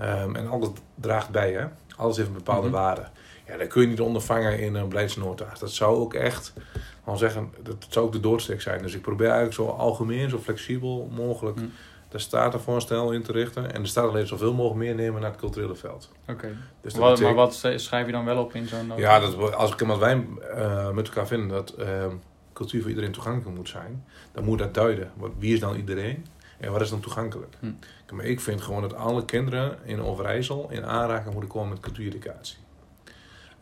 Um, 0.00 0.36
en 0.36 0.48
alles 0.48 0.68
draagt 0.94 1.30
bij, 1.30 1.52
hè? 1.52 1.66
alles 1.96 2.16
heeft 2.16 2.28
een 2.28 2.34
bepaalde 2.34 2.66
mm 2.66 2.72
waarde. 2.72 3.08
Ja, 3.46 3.56
dat 3.56 3.66
kun 3.66 3.82
je 3.82 3.88
niet 3.88 4.00
ondervangen 4.00 4.58
in 4.58 4.74
een 4.74 4.88
beleidsnota. 4.88 5.46
Dat 5.58 5.72
zou 5.72 5.96
ook 5.96 6.14
echt, 6.14 6.52
gewoon 7.02 7.18
zeggen, 7.18 7.52
dat 7.62 7.86
zou 7.88 8.06
ook 8.06 8.12
de 8.12 8.20
doorsteek 8.20 8.60
zijn. 8.60 8.82
Dus 8.82 8.94
ik 8.94 9.02
probeer 9.02 9.26
eigenlijk 9.26 9.56
zo 9.56 9.66
algemeen, 9.66 10.30
zo 10.30 10.38
flexibel 10.38 11.08
mogelijk 11.12 11.58
hm. 11.58 11.64
de 12.08 12.18
statenvoorstel 12.18 13.12
in 13.12 13.22
te 13.22 13.32
richten. 13.32 13.72
En 13.72 13.82
de 13.82 13.88
staten 13.88 14.10
alleen 14.10 14.26
zoveel 14.26 14.54
mogelijk 14.54 14.80
meenemen 14.80 15.20
naar 15.20 15.30
het 15.30 15.40
culturele 15.40 15.74
veld. 15.74 16.10
Oké. 16.28 16.56
Dus 16.80 16.94
wat, 16.94 17.20
Maar 17.20 17.34
wat 17.34 17.54
schrijf 17.76 18.06
je 18.06 18.12
dan 18.12 18.24
wel 18.24 18.38
op 18.38 18.54
in 18.54 18.66
zo'n? 18.66 18.92
Ja, 18.96 19.20
dat, 19.20 19.54
als, 19.54 19.72
ik, 19.72 19.82
als 19.82 19.98
wij 19.98 20.26
uh, 20.56 20.90
met 20.90 21.06
elkaar 21.06 21.26
vinden 21.26 21.48
dat 21.48 21.74
uh, 21.78 21.86
cultuur 22.52 22.80
voor 22.80 22.90
iedereen 22.90 23.12
toegankelijk 23.12 23.56
moet 23.56 23.68
zijn, 23.68 24.04
dan 24.32 24.44
moet 24.44 24.58
dat 24.58 24.74
duiden. 24.74 25.12
Wie 25.38 25.54
is 25.54 25.60
dan 25.60 25.76
iedereen? 25.76 26.26
En 26.58 26.72
wat 26.72 26.80
is 26.80 26.90
dan 26.90 27.00
toegankelijk? 27.00 27.54
Hm. 27.60 27.70
Maar 28.14 28.24
ik 28.24 28.40
vind 28.40 28.60
gewoon 28.60 28.82
dat 28.82 28.94
alle 28.94 29.24
kinderen 29.24 29.78
in 29.84 30.02
Overijssel 30.02 30.66
in 30.70 30.84
aanraking 30.84 31.32
moeten 31.32 31.50
komen 31.50 31.68
met 31.68 31.80
cultuureducatie. 31.80 32.56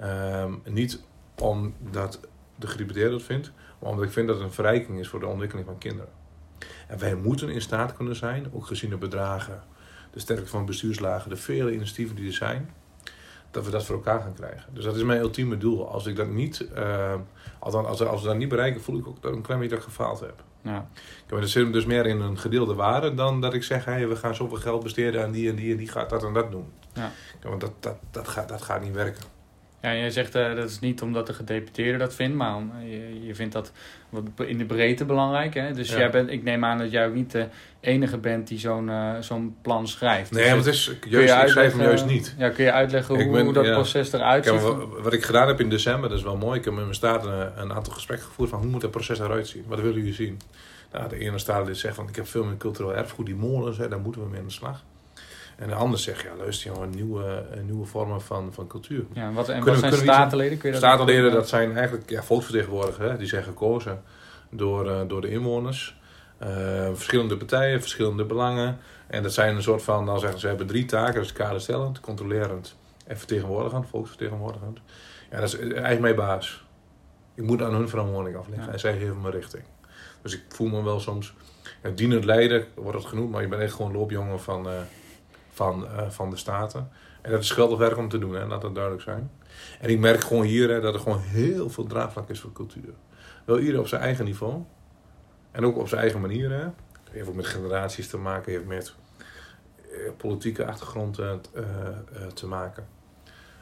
Ehm, 0.01 0.53
niet 0.65 1.01
omdat 1.41 2.21
de 2.57 2.67
gedeputeerde 2.67 3.11
dat 3.11 3.23
vindt, 3.23 3.53
maar 3.79 3.91
omdat 3.91 4.05
ik 4.05 4.11
vind 4.11 4.27
dat 4.27 4.37
het 4.37 4.45
een 4.45 4.53
verrijking 4.53 4.99
is 4.99 5.09
voor 5.09 5.21
de 5.21 5.27
ontwikkeling 5.27 5.67
van 5.67 5.79
kinderen. 5.79 6.13
En 6.89 6.99
wij 6.99 7.15
moeten 7.15 7.49
in 7.49 7.61
staat 7.61 7.93
kunnen 7.93 8.17
zijn, 8.17 8.47
ook 8.53 8.67
gezien 8.67 8.91
de 8.91 8.97
bedragen, 8.97 9.63
de 10.11 10.21
sterkte 10.21 10.47
van 10.47 10.67
bestuurslagen, 10.67 11.31
de 11.31 11.37
vele 11.37 11.73
initiatieven 11.73 12.17
die 12.17 12.27
er 12.27 12.33
zijn, 12.33 12.71
dat 13.51 13.65
we 13.65 13.71
dat 13.71 13.85
voor 13.85 13.95
elkaar 13.95 14.21
gaan 14.21 14.35
krijgen. 14.35 14.75
Dus 14.75 14.85
dat 14.85 14.97
is 14.97 15.03
mijn 15.03 15.21
ultieme 15.21 15.57
doel. 15.57 15.89
Als 15.89 16.07
ik 16.07 16.17
dat 16.17 16.29
niet, 16.29 16.69
uh, 16.77 17.15
althans, 17.59 17.87
als, 17.87 18.03
als 18.03 18.23
we 18.23 18.29
dat 18.29 18.37
niet 18.37 18.49
bereiken, 18.49 18.81
voel 18.81 18.99
ik 18.99 19.07
ook 19.07 19.23
dat 19.23 19.31
ik 19.31 19.37
een 19.37 19.43
klein 19.43 19.61
beetje 19.61 19.81
gefaald 19.81 20.21
heb. 20.21 20.45
Ja. 20.63 20.89
Dat 21.27 21.49
zit 21.49 21.73
dus 21.73 21.85
meer 21.85 22.07
in 22.07 22.21
een 22.21 22.39
gedeelde 22.39 22.75
waarde 22.75 23.15
dan 23.15 23.41
dat 23.41 23.55
ik 23.55 23.63
zeg, 23.63 23.85
hey, 23.85 24.09
we 24.09 24.17
gaan 24.17 24.35
zoveel 24.35 24.57
geld 24.57 24.83
besteden 24.83 25.23
aan 25.23 25.31
die 25.31 25.49
en 25.49 25.57
die 25.57 25.71
en 25.71 25.77
die 25.77 25.89
gaat 25.89 26.11
dat 26.11 26.25
en 26.25 26.33
dat 26.33 26.51
doen. 26.51 26.73
Ja. 26.93 27.11
Want 27.43 27.61
dat, 27.61 27.73
dat, 27.81 27.97
dat, 28.11 28.29
gaat, 28.29 28.49
dat 28.49 28.63
gaat 28.63 28.83
niet 28.83 28.93
werken. 28.93 29.40
Ja, 29.83 29.95
jij 29.95 30.11
zegt 30.11 30.37
uh, 30.37 30.55
dat 30.55 30.71
is 30.71 30.81
niet 30.81 31.03
omdat 31.03 31.27
de 31.27 31.33
gedeputeerde 31.33 31.99
dat 31.99 32.15
vindt, 32.15 32.37
maar 32.37 32.63
je, 32.85 33.27
je 33.27 33.35
vindt 33.35 33.53
dat 33.53 33.73
in 34.47 34.59
de 34.59 34.65
breedte 34.65 35.05
belangrijk. 35.05 35.55
Hè? 35.55 35.73
Dus 35.73 35.91
jij 35.91 36.11
bent, 36.11 36.31
ik 36.31 36.43
neem 36.43 36.65
aan 36.65 36.79
dat 36.79 36.91
jij 36.91 37.07
ook 37.07 37.15
niet 37.15 37.31
de 37.31 37.47
enige 37.81 38.19
bent 38.19 38.49
die 38.49 38.59
zo'n 38.59 38.89
uh, 38.89 39.15
zo'n 39.21 39.57
plan 39.63 39.89
schrijft. 39.89 40.31
Nee, 40.31 40.43
dus 40.43 40.51
maar 40.51 40.59
het 40.59 40.67
is 40.67 40.93
juist, 41.09 41.43
ik 41.43 41.49
schrijf 41.49 41.73
hem 41.73 41.83
juist 41.83 42.07
niet. 42.07 42.35
Ja, 42.39 42.49
kun 42.49 42.65
je 42.65 42.73
uitleggen 42.73 43.15
hoe, 43.15 43.41
hoe, 43.41 43.53
dat 43.53 43.73
proces 43.73 44.13
eruit 44.13 44.47
ziet? 44.47 44.61
wat 45.03 45.13
ik 45.13 45.25
gedaan 45.25 45.49
heb 45.49 45.61
in 45.61 45.71
december, 45.71 46.09
dat 46.09 46.19
is 46.19 46.25
wel 46.25 46.37
mooi. 46.37 46.59
Ik 46.59 46.65
heb 46.65 46.75
met 46.75 46.83
mijn 46.83 46.95
staat 46.95 47.25
een, 47.25 47.61
een, 47.63 47.73
aantal 47.73 47.93
gesprekken 47.93 48.27
gevoerd 48.27 48.51
van 48.51 48.59
hoe 48.59 48.69
moet 48.69 48.81
dat 48.81 48.91
proces 48.91 49.19
eruit 49.19 49.49
zien? 49.49 49.65
Wat 49.67 49.81
willen 49.81 49.97
jullie 49.97 50.15
zien? 50.15 50.41
Nou, 50.93 51.09
de 51.09 51.19
ene 51.19 51.39
staat 51.39 51.77
zegt 51.77 51.95
van 51.95 52.09
ik 52.09 52.17
heb 52.17 52.29
veel 52.29 52.45
meer 52.45 52.57
cultureel 52.57 52.95
erfgoed, 52.95 53.27
die 53.27 53.35
molens, 53.35 53.79
hè, 53.79 53.89
daar 53.89 54.01
moeten 54.01 54.23
we 54.23 54.29
mee 54.29 54.41
aan 54.41 54.47
de 54.47 54.53
slag. 54.53 54.83
En 55.61 55.69
de 55.69 55.75
ander 55.75 55.99
zegt, 55.99 56.23
ja 56.23 56.31
luister 56.39 56.73
jongen, 56.73 56.91
nieuwe, 56.91 57.45
nieuwe 57.65 57.87
vormen 57.87 58.23
van, 58.23 58.53
van 58.53 58.67
cultuur. 58.67 59.05
Ja, 59.13 59.33
wat, 59.33 59.49
en 59.49 59.65
wat 59.65 59.79
zijn 59.79 59.93
statenleden? 59.93 60.59
Kun 60.59 60.69
je 60.69 60.81
dat 60.81 60.85
statenleden, 60.85 61.33
dat 61.33 61.49
zijn 61.49 61.77
eigenlijk 61.77 62.11
ja, 62.11 62.23
volksvertegenwoordigers. 62.23 63.11
Hè, 63.11 63.17
die 63.17 63.27
zijn 63.27 63.43
gekozen 63.43 64.03
door, 64.51 64.87
uh, 64.87 65.01
door 65.07 65.21
de 65.21 65.31
inwoners. 65.31 65.99
Uh, 66.43 66.49
verschillende 66.93 67.37
partijen, 67.37 67.81
verschillende 67.81 68.25
belangen. 68.25 68.79
En 69.07 69.23
dat 69.23 69.33
zijn 69.33 69.57
een 69.57 69.63
soort 69.63 69.83
van, 69.83 70.07
dan 70.07 70.21
zeggen 70.21 70.41
ze, 70.41 70.47
hebben 70.47 70.67
drie 70.67 70.85
taken. 70.85 71.15
Dat 71.15 71.25
is 71.25 71.33
kaderstellend, 71.33 72.01
controlerend 72.01 72.77
en 73.07 73.19
vertegenwoordigend, 73.19 73.89
volksvertegenwoordigend. 73.89 74.79
Ja, 75.31 75.41
dat 75.41 75.49
is 75.49 75.59
eigenlijk 75.59 76.01
mijn 76.01 76.15
baas. 76.15 76.65
Ik 77.35 77.43
moet 77.43 77.63
aan 77.63 77.75
hun 77.75 77.89
verantwoording 77.89 78.37
afleggen. 78.37 78.73
En 78.73 78.81
zij 78.81 78.99
geven 78.99 79.21
me 79.21 79.31
richting. 79.31 79.63
Dus 80.23 80.35
ik 80.35 80.43
voel 80.49 80.69
me 80.69 80.83
wel 80.83 81.01
soms... 81.01 81.35
Ja, 81.83 81.91
dienend 81.91 82.25
leider 82.25 82.67
wordt 82.75 82.99
het 82.99 83.07
genoemd, 83.07 83.31
maar 83.31 83.43
je 83.43 83.49
bent 83.49 83.63
echt 83.63 83.75
gewoon 83.75 83.93
loopjongen 83.93 84.41
van... 84.41 84.67
Uh, 84.67 84.73
van, 85.61 85.85
uh, 85.85 86.11
van 86.11 86.31
de 86.31 86.37
Staten. 86.37 86.89
En 87.23 87.31
dat 87.31 87.41
is 87.41 87.51
geweldig 87.51 87.79
werk 87.79 87.97
om 87.97 88.09
te 88.09 88.19
doen, 88.19 88.35
hè, 88.35 88.47
laat 88.47 88.61
dat 88.61 88.75
duidelijk 88.75 89.05
zijn. 89.05 89.31
En 89.81 89.91
ik 89.91 89.99
merk 89.99 90.21
gewoon 90.21 90.45
hier 90.45 90.69
hè, 90.69 90.81
dat 90.81 90.95
er 90.95 91.01
gewoon 91.01 91.21
heel 91.21 91.71
veel 91.71 91.87
draagvlak 91.87 92.29
is 92.29 92.41
voor 92.41 92.53
cultuur. 92.53 92.93
Wel 93.45 93.59
ieder 93.59 93.81
op 93.81 93.87
zijn 93.87 94.03
eigen 94.03 94.25
niveau. 94.25 94.63
En 95.51 95.65
ook 95.65 95.77
op 95.77 95.89
zijn 95.89 96.01
eigen 96.01 96.21
manier. 96.21 96.51
Hè. 96.51 96.67
Heeft 97.11 97.29
ook 97.29 97.35
met 97.35 97.47
generaties 97.47 98.09
te 98.09 98.17
maken, 98.17 98.53
heeft 98.53 98.67
met 98.67 98.95
eh, 99.91 100.11
politieke 100.17 100.67
achtergrond 100.67 101.19
uh, 101.19 101.33
te 102.35 102.47
maken. 102.47 102.87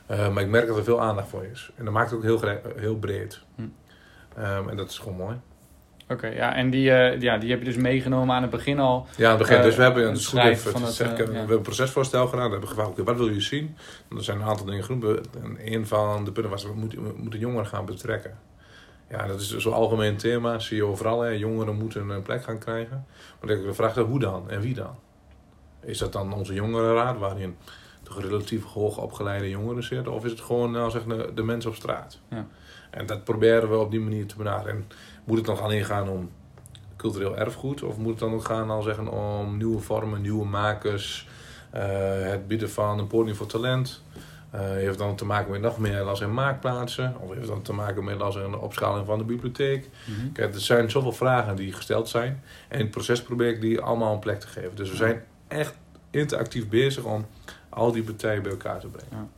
maar 0.06 0.40
ik 0.40 0.48
merk 0.48 0.66
dat 0.66 0.76
er 0.76 0.84
veel 0.84 1.00
aandacht 1.00 1.28
voor 1.28 1.44
is. 1.44 1.70
En 1.76 1.84
dat 1.84 1.94
maakt 1.94 2.10
het 2.10 2.18
ook 2.18 2.24
heel, 2.24 2.60
heel 2.76 2.98
breed. 2.98 3.40
Hm. 3.54 3.62
Um, 3.62 4.68
en 4.68 4.76
dat 4.76 4.90
is 4.90 4.98
gewoon 4.98 5.16
mooi. 5.16 5.40
Oké, 6.08 6.26
ja, 6.26 6.54
en 6.54 6.70
die, 6.70 6.90
uh, 6.90 7.20
ja, 7.20 7.38
die 7.38 7.50
heb 7.50 7.58
je 7.58 7.64
dus 7.64 7.76
meegenomen 7.76 8.34
aan 8.34 8.42
het 8.42 8.50
begin 8.50 8.78
al. 8.78 9.06
Ja, 9.16 9.24
aan 9.24 9.30
het 9.30 9.38
begin. 9.38 9.56
Uh, 9.56 9.62
dus 9.62 9.76
we 9.76 9.82
hebben 9.82 10.06
een, 10.06 10.38
even 10.38 10.72
van 10.72 10.82
het, 10.82 11.00
uh, 11.00 11.16
we 11.16 11.36
hebben 11.36 11.56
een 11.56 11.62
procesvoorstel 11.62 12.26
gedaan. 12.26 12.44
We 12.44 12.50
hebben 12.50 12.68
gevraagd, 12.68 12.90
okay, 12.90 13.04
wat 13.04 13.16
wil 13.16 13.28
je 13.28 13.40
zien? 13.40 13.76
er 14.16 14.24
zijn 14.24 14.40
een 14.40 14.46
aantal 14.46 14.66
dingen 14.66 14.84
genoemd. 14.84 15.04
En 15.42 15.56
een 15.74 15.86
van 15.86 16.24
de 16.24 16.32
punten 16.32 16.50
was, 16.50 16.64
we 16.64 16.72
moeten, 16.74 17.02
we 17.02 17.12
moeten 17.16 17.40
jongeren 17.40 17.66
gaan 17.66 17.84
betrekken. 17.84 18.38
Ja, 19.10 19.26
dat 19.26 19.40
is 19.40 19.56
zo'n 19.56 19.72
algemeen 19.72 20.16
thema. 20.16 20.58
Zie 20.58 20.76
je 20.76 20.84
overal, 20.84 21.20
hè. 21.20 21.30
jongeren 21.30 21.76
moeten 21.76 22.08
een 22.08 22.22
plek 22.22 22.42
gaan 22.42 22.58
krijgen. 22.58 23.06
Maar 23.40 23.56
dan 23.56 23.74
vraag 23.74 23.94
je 23.94 24.00
hoe 24.00 24.18
dan 24.18 24.50
en 24.50 24.60
wie 24.60 24.74
dan? 24.74 24.94
Is 25.80 25.98
dat 25.98 26.12
dan 26.12 26.32
onze 26.32 26.54
jongerenraad, 26.54 27.18
waarin 27.18 27.56
toch 28.02 28.20
relatief 28.20 28.64
hoog 28.64 28.98
opgeleide 28.98 29.48
jongeren 29.48 29.82
zitten? 29.82 30.12
Of 30.12 30.24
is 30.24 30.30
het 30.30 30.40
gewoon 30.40 30.70
nou, 30.70 30.90
zeg, 30.90 31.04
de, 31.04 31.30
de 31.34 31.42
mensen 31.42 31.70
op 31.70 31.76
straat? 31.76 32.18
Ja. 32.28 32.46
En 32.90 33.06
dat 33.06 33.24
proberen 33.24 33.70
we 33.70 33.76
op 33.76 33.90
die 33.90 34.00
manier 34.00 34.26
te 34.26 34.36
benaderen. 34.36 34.86
Moet 35.28 35.36
het 35.36 35.46
dan 35.46 35.60
alleen 35.60 35.84
gaan 35.84 36.08
om 36.08 36.30
cultureel 36.96 37.36
erfgoed? 37.36 37.82
Of 37.82 37.96
moet 37.96 38.10
het 38.10 38.18
dan 38.18 38.32
ook 38.32 38.44
gaan 38.44 38.70
al 38.70 38.82
zeggen, 38.82 39.08
om 39.08 39.56
nieuwe 39.56 39.80
vormen, 39.80 40.20
nieuwe 40.20 40.46
makers, 40.46 41.28
uh, 41.74 41.80
het 42.20 42.46
bieden 42.46 42.70
van 42.70 42.98
een 42.98 43.06
podium 43.06 43.34
voor 43.36 43.46
talent? 43.46 44.02
Uh, 44.54 44.60
heeft 44.60 44.98
dan 44.98 45.16
te 45.16 45.24
maken 45.24 45.50
met 45.50 45.60
nog 45.60 45.78
meer 45.78 46.02
last 46.02 46.22
in 46.22 46.34
maakplaatsen. 46.34 47.14
Of 47.20 47.34
heeft 47.34 47.46
dan 47.46 47.62
te 47.62 47.72
maken 47.72 48.04
met 48.04 48.18
last 48.18 48.36
in 48.36 48.50
de 48.50 48.58
opschaling 48.58 49.06
van 49.06 49.18
de 49.18 49.24
bibliotheek. 49.24 49.88
Mm 50.04 50.32
Kijk, 50.32 50.54
er 50.54 50.60
zijn 50.60 50.90
zoveel 50.90 51.12
vragen 51.12 51.56
die 51.56 51.72
gesteld 51.72 52.08
zijn. 52.08 52.42
En 52.68 52.78
in 52.78 52.84
het 52.84 52.90
proces 52.90 53.22
probeer 53.22 53.48
ik 53.48 53.60
die 53.60 53.80
allemaal 53.80 54.12
een 54.12 54.18
plek 54.18 54.40
te 54.40 54.46
geven. 54.46 54.76
Dus 54.76 54.90
we 54.90 54.96
zijn 54.96 55.22
echt 55.48 55.74
interactief 56.10 56.68
bezig 56.68 57.04
om 57.04 57.26
al 57.68 57.92
die 57.92 58.02
partijen 58.02 58.42
bij 58.42 58.50
elkaar 58.50 58.80
te 58.80 58.86
brengen. 58.86 59.16
Ja. 59.16 59.28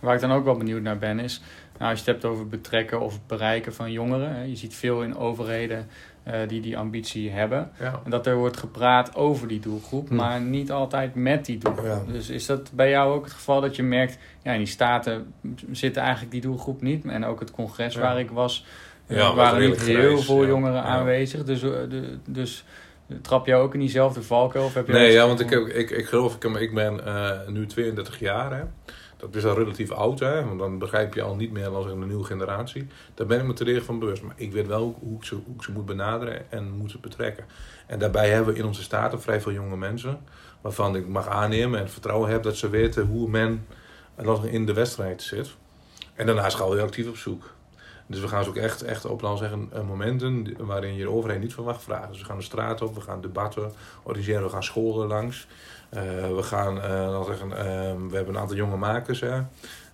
Waar 0.00 0.14
ik 0.14 0.20
dan 0.20 0.32
ook 0.32 0.44
wel 0.44 0.56
benieuwd 0.56 0.82
naar 0.82 0.98
ben 0.98 1.18
is, 1.18 1.42
nou, 1.78 1.90
als 1.90 2.04
je 2.04 2.10
het 2.10 2.22
hebt 2.22 2.32
over 2.34 2.48
betrekken 2.48 3.00
of 3.00 3.26
bereiken 3.26 3.74
van 3.74 3.92
jongeren. 3.92 4.34
Hè, 4.34 4.42
je 4.42 4.56
ziet 4.56 4.74
veel 4.74 5.02
in 5.02 5.16
overheden 5.16 5.86
uh, 6.26 6.34
die 6.48 6.60
die 6.60 6.78
ambitie 6.78 7.30
hebben. 7.30 7.70
En 8.04 8.10
dat 8.10 8.26
er 8.26 8.36
wordt 8.36 8.56
gepraat 8.56 9.14
over 9.14 9.48
die 9.48 9.60
doelgroep, 9.60 10.08
hm. 10.08 10.14
maar 10.14 10.40
niet 10.40 10.70
altijd 10.70 11.14
met 11.14 11.44
die 11.44 11.58
doelgroep. 11.58 12.12
Dus 12.12 12.28
is 12.30 12.46
dat 12.46 12.70
bij 12.72 12.90
jou 12.90 13.14
ook 13.14 13.24
het 13.24 13.32
geval 13.32 13.60
dat 13.60 13.76
je 13.76 13.82
merkt, 13.82 14.18
ja, 14.42 14.52
in 14.52 14.58
die 14.58 14.66
staten 14.66 15.34
zitten 15.70 16.02
eigenlijk 16.02 16.32
die 16.32 16.40
doelgroep 16.40 16.82
niet. 16.82 17.04
En 17.04 17.24
ook 17.24 17.40
het 17.40 17.50
congres 17.50 17.94
waar 17.94 18.18
ik 18.18 18.30
was, 18.30 18.64
uh, 19.06 19.34
waren 19.34 19.68
niet 19.68 19.80
heel 19.80 20.18
veel 20.18 20.46
jongeren 20.46 20.82
aanwezig. 20.82 21.44
Dus, 21.44 21.62
uh, 21.62 21.70
de, 21.88 22.18
dus 22.26 22.64
trap 23.22 23.46
jij 23.46 23.56
ook 23.56 23.74
in 23.74 23.80
diezelfde 23.80 24.22
valkuil? 24.22 24.64
Of 24.64 24.74
heb 24.74 24.86
je 24.86 24.92
nee, 24.92 25.12
ja, 25.12 25.26
want 25.26 25.40
ik, 25.40 25.50
ik, 25.50 25.90
ik 25.90 26.06
geloof, 26.06 26.34
ik, 26.34 26.44
ik 26.44 26.74
ben 26.74 27.00
nu 27.46 27.66
32 27.66 28.18
jaar. 28.18 28.52
Hè. 28.56 28.62
Dat 29.18 29.34
is 29.34 29.44
al 29.44 29.54
relatief 29.54 29.90
oud, 29.90 30.18
hè? 30.18 30.44
want 30.44 30.58
dan 30.58 30.78
begrijp 30.78 31.14
je 31.14 31.22
al 31.22 31.34
niet 31.34 31.52
meer 31.52 31.68
als 31.68 31.86
een 31.86 32.06
nieuwe 32.06 32.24
generatie. 32.24 32.86
Daar 33.14 33.26
ben 33.26 33.40
ik 33.40 33.46
me 33.46 33.52
te 33.52 33.82
van 33.82 33.98
bewust. 33.98 34.22
Maar 34.22 34.34
ik 34.36 34.52
weet 34.52 34.66
wel 34.66 34.98
hoe 35.00 35.16
ik, 35.16 35.24
ze, 35.24 35.34
hoe 35.34 35.54
ze 35.62 35.72
moet 35.72 35.86
benaderen 35.86 36.50
en 36.50 36.70
moet 36.70 36.90
ze 36.90 36.98
betrekken. 36.98 37.44
En 37.86 37.98
daarbij 37.98 38.30
hebben 38.30 38.52
we 38.52 38.58
in 38.58 38.66
onze 38.66 38.82
staten 38.82 39.20
vrij 39.20 39.40
veel 39.40 39.52
jonge 39.52 39.76
mensen. 39.76 40.20
Waarvan 40.60 40.96
ik 40.96 41.08
mag 41.08 41.28
aannemen 41.28 41.80
en 41.80 41.90
vertrouwen 41.90 42.30
heb 42.30 42.42
dat 42.42 42.56
ze 42.56 42.70
weten 42.70 43.06
hoe 43.06 43.28
men 43.28 43.66
in 44.50 44.66
de 44.66 44.72
wedstrijd 44.72 45.22
zit. 45.22 45.54
En 46.14 46.26
daarnaast 46.26 46.56
gaan 46.56 46.68
we 46.68 46.74
heel 46.74 46.84
actief 46.84 47.08
op 47.08 47.16
zoek. 47.16 47.56
Dus 48.08 48.20
we 48.20 48.28
gaan 48.28 48.44
ze 48.44 48.50
ook 48.50 48.56
echt, 48.56 48.82
echt 48.82 49.04
op 49.04 49.20
dan 49.20 49.38
zeggen, 49.38 49.70
momenten 49.86 50.56
waarin 50.58 50.94
je 50.94 51.02
de 51.02 51.10
overheid 51.10 51.40
niet 51.40 51.54
verwacht 51.54 51.82
vragen. 51.82 52.08
Dus 52.08 52.20
we 52.20 52.26
gaan 52.26 52.36
de 52.36 52.42
straat 52.42 52.82
op, 52.82 52.94
we 52.94 53.00
gaan 53.00 53.20
debatten 53.20 53.72
organiseren, 54.02 54.42
we 54.42 54.48
gaan 54.48 54.62
scholen 54.62 55.06
langs. 55.06 55.46
Uh, 55.94 56.00
we 56.36 56.42
gaan, 56.42 56.76
uh, 56.76 57.10
dan 57.10 57.24
zeggen, 57.24 57.48
uh, 57.48 57.56
we 58.08 58.16
hebben 58.16 58.34
een 58.34 58.38
aantal 58.38 58.56
jonge 58.56 58.76
makers 58.76 59.20
hè, 59.20 59.38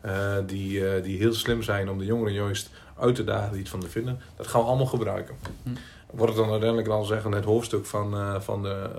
uh, 0.06 0.46
die, 0.46 1.00
die 1.00 1.18
heel 1.18 1.32
slim 1.32 1.62
zijn 1.62 1.90
om 1.90 1.98
de 1.98 2.04
jongeren 2.04 2.32
juist 2.32 2.70
uit 2.98 3.14
te 3.14 3.24
dagen 3.24 3.58
iets 3.58 3.70
van 3.70 3.80
te 3.80 3.88
vinden. 3.88 4.20
Dat 4.36 4.46
gaan 4.46 4.60
we 4.60 4.66
allemaal 4.66 4.86
gebruiken. 4.86 5.36
Hm. 5.62 5.70
Wordt 6.10 6.32
het 6.32 6.42
dan 6.42 6.50
uiteindelijk 6.50 6.88
dan 6.88 7.04
zeggen 7.04 7.32
het 7.32 7.44
hoofdstuk 7.44 7.86
van, 7.86 8.42
van 8.42 8.62
de, 8.62 8.90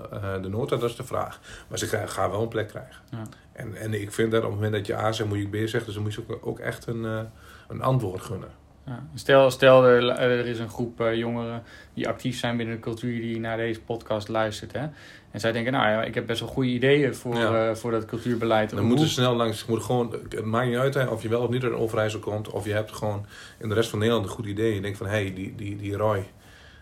de 0.42 0.48
nota? 0.48 0.76
Dat 0.76 0.90
is 0.90 0.96
de 0.96 1.04
vraag. 1.04 1.40
Maar 1.68 1.78
ze 1.78 1.86
krijgen, 1.86 2.08
gaan 2.08 2.30
wel 2.30 2.42
een 2.42 2.48
plek 2.48 2.68
krijgen. 2.68 3.02
Ja. 3.10 3.22
En, 3.52 3.74
en 3.74 4.00
ik 4.00 4.12
vind 4.12 4.30
dat 4.30 4.42
op 4.42 4.50
het 4.50 4.54
moment 4.54 4.72
dat 4.72 4.86
je 4.86 4.96
A 4.96 5.12
zegt, 5.12 5.28
moet 5.28 5.38
je 5.38 5.48
B 5.48 5.54
zeggen. 5.54 5.84
Dus 5.84 5.94
dan 5.94 6.02
moet 6.02 6.14
je 6.14 6.22
ook, 6.28 6.46
ook 6.46 6.58
echt 6.58 6.86
een, 6.86 7.28
een 7.68 7.82
antwoord 7.82 8.22
gunnen. 8.22 8.50
Ja. 8.86 9.06
Stel, 9.14 9.50
stel 9.50 9.84
er, 9.84 10.08
er, 10.08 10.46
is 10.46 10.58
een 10.58 10.68
groep 10.68 11.00
uh, 11.00 11.14
jongeren 11.14 11.62
die 11.94 12.08
actief 12.08 12.38
zijn 12.38 12.56
binnen 12.56 12.74
de 12.74 12.80
cultuur 12.80 13.20
die 13.20 13.40
naar 13.40 13.56
deze 13.56 13.80
podcast 13.80 14.28
luistert. 14.28 14.72
Hè? 14.72 14.86
En 15.30 15.40
zij 15.40 15.52
denken, 15.52 15.72
nou 15.72 15.88
ja, 15.88 16.02
ik 16.02 16.14
heb 16.14 16.26
best 16.26 16.40
wel 16.40 16.48
goede 16.48 16.68
ideeën 16.68 17.14
voor, 17.14 17.36
ja. 17.36 17.68
uh, 17.68 17.74
voor 17.74 17.90
dat 17.90 18.04
cultuurbeleid. 18.04 18.70
Dan 18.70 18.84
moeten 18.84 19.08
snel 19.08 19.34
langs, 19.34 19.66
moet 19.66 19.82
gewoon, 19.82 20.12
het 20.28 20.44
maakt 20.44 20.68
niet 20.68 20.76
uit 20.76 20.94
hè, 20.94 21.06
of 21.06 21.22
je 21.22 21.28
wel 21.28 21.42
of 21.42 21.50
niet 21.50 21.62
uit 21.62 21.72
Overijssel 21.72 22.20
komt. 22.20 22.50
Of 22.50 22.64
je 22.64 22.72
hebt 22.72 22.92
gewoon 22.92 23.26
in 23.58 23.68
de 23.68 23.74
rest 23.74 23.90
van 23.90 23.98
Nederland 23.98 24.26
een 24.26 24.32
goed 24.32 24.46
idee. 24.46 24.74
Je 24.74 24.80
denkt 24.80 24.98
van, 24.98 25.06
hé, 25.06 25.12
hey, 25.12 25.34
die, 25.34 25.54
die, 25.54 25.76
die 25.76 25.96
Roy, 25.96 26.24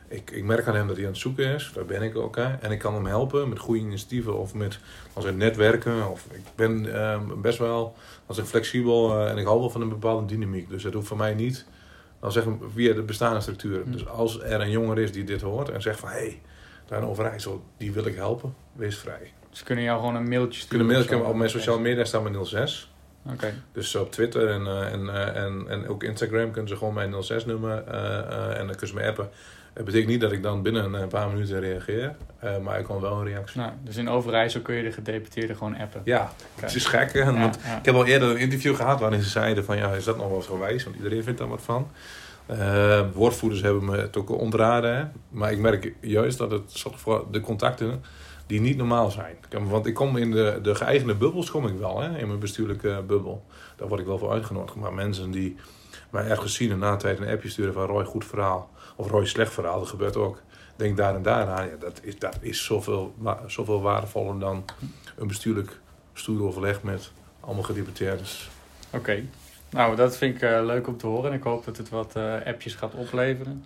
ik, 0.08 0.30
ik 0.30 0.44
merk 0.44 0.66
aan 0.66 0.75
hem 0.75 0.87
dat 0.87 0.96
hij 0.96 1.04
aan 1.04 1.11
het 1.11 1.20
zoeken 1.20 1.54
is. 1.54 1.70
Daar 1.75 1.84
ben 1.84 2.02
ik 2.02 2.16
ook. 2.16 2.37
Hè? 2.37 2.52
En 2.54 2.70
ik 2.70 2.78
kan 2.78 2.94
hem 2.94 3.06
helpen 3.06 3.49
met 3.49 3.58
goede 3.58 3.80
initiatieven 3.80 4.38
of 4.38 4.54
met 4.54 4.78
als 5.12 5.25
het 5.25 5.37
netwerken. 5.37 6.11
Of 6.11 6.26
ik 6.30 6.42
ben 6.54 6.84
uh, 6.84 7.20
best 7.37 7.58
wel 7.58 7.96
als 8.26 8.38
ik 8.38 8.44
flexibel 8.44 9.20
uh, 9.20 9.30
en 9.30 9.38
ik 9.38 9.46
hou 9.46 9.61
wel 9.61 9.70
van 9.70 9.80
een 9.80 9.88
bepaalde 9.88 10.26
dynamiek. 10.26 10.68
Dus 10.68 10.82
dat 10.82 10.92
hoeft 10.92 11.06
voor 11.06 11.16
mij 11.16 11.34
niet 11.34 11.66
dan 12.24 12.32
zeggen 12.32 12.60
via 12.74 12.94
de 12.94 13.02
bestaande 13.02 13.40
structuren. 13.40 13.92
Dus 13.92 14.06
als 14.06 14.40
er 14.42 14.60
een 14.60 14.70
jonger 14.70 14.98
is 14.98 15.12
die 15.12 15.24
dit 15.24 15.40
hoort 15.40 15.68
en 15.68 15.82
zegt 15.82 16.00
van 16.00 16.08
hé, 16.08 16.14
hey, 16.14 16.40
daar 16.86 17.08
Overijssel, 17.08 17.64
die 17.76 17.92
wil 17.92 18.06
ik 18.06 18.14
helpen, 18.14 18.54
wees 18.72 18.98
vrij. 18.98 19.32
Ze 19.50 19.64
kunnen 19.64 19.84
jou 19.84 19.98
gewoon 19.98 20.14
een 20.14 20.28
mailtje 20.28 20.60
sturen? 20.60 20.86
Kunnen 20.86 21.06
mailtje 21.06 21.28
op 21.28 21.36
mijn 21.36 21.50
sociale 21.50 21.80
media 21.80 22.04
staan 22.04 22.22
met 22.22 22.46
06. 22.46 22.92
Oké. 23.32 23.54
Dus 23.72 23.94
op 23.94 24.12
Twitter 24.12 24.48
en, 24.48 24.60
uh, 24.60 24.92
en, 24.92 25.00
uh, 25.04 25.36
en, 25.36 25.64
en 25.68 25.88
ook 25.88 26.02
Instagram 26.02 26.50
kunnen 26.50 26.68
ze 26.68 26.76
gewoon 26.76 26.94
mijn 26.94 27.22
06 27.22 27.44
nummer 27.44 27.84
uh, 27.88 28.58
en 28.58 28.66
dan 28.66 28.76
kunnen 28.76 28.88
ze 28.88 28.94
me 28.94 29.06
appen. 29.06 29.28
Dat 29.74 29.84
betekent 29.84 30.10
niet 30.10 30.20
dat 30.20 30.32
ik 30.32 30.42
dan 30.42 30.62
binnen 30.62 30.94
een 30.94 31.08
paar 31.08 31.28
minuten 31.28 31.60
reageer, 31.60 32.16
uh, 32.44 32.58
maar 32.58 32.78
ik 32.78 32.84
kan 32.84 33.00
wel 33.00 33.18
een 33.18 33.24
reactie. 33.24 33.60
Nou, 33.60 33.72
dus 33.82 33.96
in 33.96 34.08
Overijssel 34.08 34.60
kun 34.60 34.74
je 34.74 34.82
de 34.82 34.92
gedeputeerde 34.92 35.54
gewoon 35.54 35.76
appen? 35.76 36.00
Ja, 36.04 36.32
het 36.60 36.74
is 36.74 36.86
gek. 36.86 37.12
Hè? 37.12 37.32
want 37.32 37.56
Ik 37.56 37.84
heb 37.84 37.94
al 37.94 38.06
eerder 38.06 38.30
een 38.30 38.38
interview 38.38 38.76
gehad 38.76 39.00
waarin 39.00 39.22
ze 39.22 39.28
zeiden 39.28 39.64
van 39.64 39.76
ja, 39.76 39.92
is 39.92 40.04
dat 40.04 40.16
nog 40.16 40.28
wel 40.28 40.36
eens 40.36 40.46
geweest? 40.46 40.84
Want 40.84 40.96
iedereen 40.96 41.22
vindt 41.22 41.38
daar 41.38 41.48
wat 41.48 41.62
van. 41.62 41.90
Uh, 42.50 43.00
woordvoerders 43.12 43.62
hebben 43.62 43.84
me 43.84 43.96
het 43.96 44.16
ook 44.16 44.30
ontraden. 44.30 44.96
Hè? 44.96 45.04
Maar 45.28 45.52
ik 45.52 45.58
merk 45.58 45.94
juist 46.00 46.38
dat 46.38 46.50
het 46.50 46.72
zorgt 46.72 47.00
voor 47.00 47.26
de 47.30 47.40
contacten 47.40 48.02
die 48.46 48.60
niet 48.60 48.76
normaal 48.76 49.10
zijn. 49.10 49.36
Want 49.50 49.86
ik 49.86 49.94
kom 49.94 50.16
in 50.16 50.30
de, 50.30 50.58
de 50.62 50.74
geëigende 50.74 51.14
bubbels 51.14 51.50
kom 51.50 51.66
ik 51.66 51.78
wel, 51.78 52.00
hè? 52.00 52.18
in 52.18 52.26
mijn 52.26 52.38
bestuurlijke 52.38 53.02
bubbel. 53.06 53.44
Daar 53.76 53.88
word 53.88 54.00
ik 54.00 54.06
wel 54.06 54.18
voor 54.18 54.30
uitgenodigd. 54.30 54.76
Maar 54.76 54.92
mensen 54.92 55.30
die 55.30 55.56
mij 56.10 56.28
ergens 56.28 56.54
zien 56.54 56.70
en 56.70 56.78
na 56.78 56.96
tijd 56.96 57.20
een 57.20 57.28
appje 57.28 57.48
sturen 57.48 57.72
van 57.72 57.86
Roy, 57.86 58.04
goed 58.04 58.24
verhaal. 58.24 58.70
Of 58.96 59.10
Roy, 59.10 59.26
slecht 59.26 59.52
verhaal, 59.52 59.78
dat 59.78 59.88
gebeurt 59.88 60.16
ook. 60.16 60.42
Denk 60.76 60.96
daar 60.96 61.14
en 61.14 61.22
daar 61.22 61.46
aan. 61.46 61.66
Ja, 61.66 61.76
dat 61.78 62.00
is, 62.02 62.18
dat 62.18 62.38
is 62.40 62.64
zoveel, 62.64 63.14
zoveel 63.46 63.82
waardevoller 63.82 64.38
dan 64.38 64.64
een 65.16 65.26
bestuurlijk 65.26 65.78
stoeroverleg 66.12 66.82
met 66.82 67.10
allemaal 67.40 67.62
gedeputeerdes. 67.62 68.48
Oké. 68.90 69.22
Nou, 69.70 69.96
dat 69.96 70.16
vind 70.16 70.34
ik 70.34 70.42
uh, 70.42 70.64
leuk 70.64 70.86
om 70.86 70.96
te 70.96 71.06
horen. 71.06 71.30
En 71.30 71.36
ik 71.36 71.42
hoop 71.42 71.64
dat 71.64 71.76
het 71.76 71.88
wat 71.88 72.14
uh, 72.16 72.34
appjes 72.44 72.74
gaat 72.74 72.94
opleveren. 72.94 73.64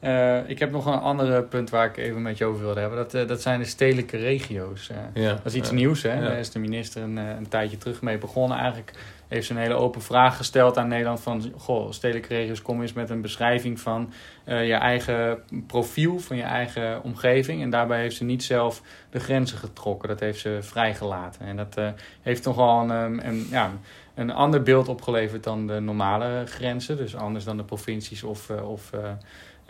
Uh, 0.00 0.48
ik 0.48 0.58
heb 0.58 0.70
nog 0.70 0.86
een 0.86 0.92
ander 0.92 1.42
punt 1.42 1.70
waar 1.70 1.86
ik 1.86 1.96
even 1.96 2.22
met 2.22 2.38
je 2.38 2.44
over 2.44 2.64
wilde 2.64 2.80
hebben. 2.80 3.08
Dat, 3.08 3.28
dat 3.28 3.42
zijn 3.42 3.58
de 3.58 3.66
stedelijke 3.66 4.16
regio's. 4.16 4.90
Ja, 5.14 5.32
dat 5.32 5.44
is 5.44 5.54
iets 5.54 5.70
nieuws. 5.70 6.02
Hè? 6.02 6.20
Daar 6.20 6.38
is 6.38 6.50
de 6.50 6.58
minister 6.58 7.02
een, 7.02 7.16
een 7.16 7.48
tijdje 7.48 7.78
terug 7.78 8.02
mee 8.02 8.18
begonnen. 8.18 8.58
Eigenlijk 8.58 8.92
heeft 9.34 9.46
ze 9.46 9.52
een 9.52 9.58
hele 9.58 9.74
open 9.74 10.02
vraag 10.02 10.36
gesteld 10.36 10.78
aan 10.78 10.88
Nederland. 10.88 11.20
Van, 11.20 11.52
goh, 11.56 11.92
stedelijke 11.92 12.34
regio's, 12.34 12.62
kom 12.62 12.80
eens 12.80 12.92
met 12.92 13.10
een 13.10 13.20
beschrijving 13.20 13.80
van 13.80 14.12
je 14.44 14.74
eigen 14.74 15.42
profiel, 15.66 16.18
van 16.18 16.36
je 16.36 16.42
eigen 16.42 17.02
omgeving. 17.02 17.62
En 17.62 17.70
daarbij 17.70 18.00
heeft 18.00 18.16
ze 18.16 18.24
niet 18.24 18.42
zelf 18.42 18.82
de 19.10 19.20
grenzen 19.20 19.58
getrokken. 19.58 20.08
Dat 20.08 20.20
heeft 20.20 20.40
ze 20.40 20.58
vrijgelaten. 20.60 21.46
En 21.46 21.56
dat 21.56 21.80
heeft 22.22 22.42
toch 22.42 22.56
wel 22.56 22.80
een, 22.80 23.26
een 23.26 23.46
ja, 23.50 23.70
een 24.14 24.30
ander 24.30 24.62
beeld 24.62 24.88
opgeleverd 24.88 25.44
dan 25.44 25.66
de 25.66 25.80
normale 25.80 26.42
grenzen. 26.46 26.96
Dus 26.96 27.16
anders 27.16 27.44
dan 27.44 27.56
de 27.56 27.64
provincies 27.64 28.22
of, 28.22 28.48
uh, 28.48 28.70
of 28.70 28.90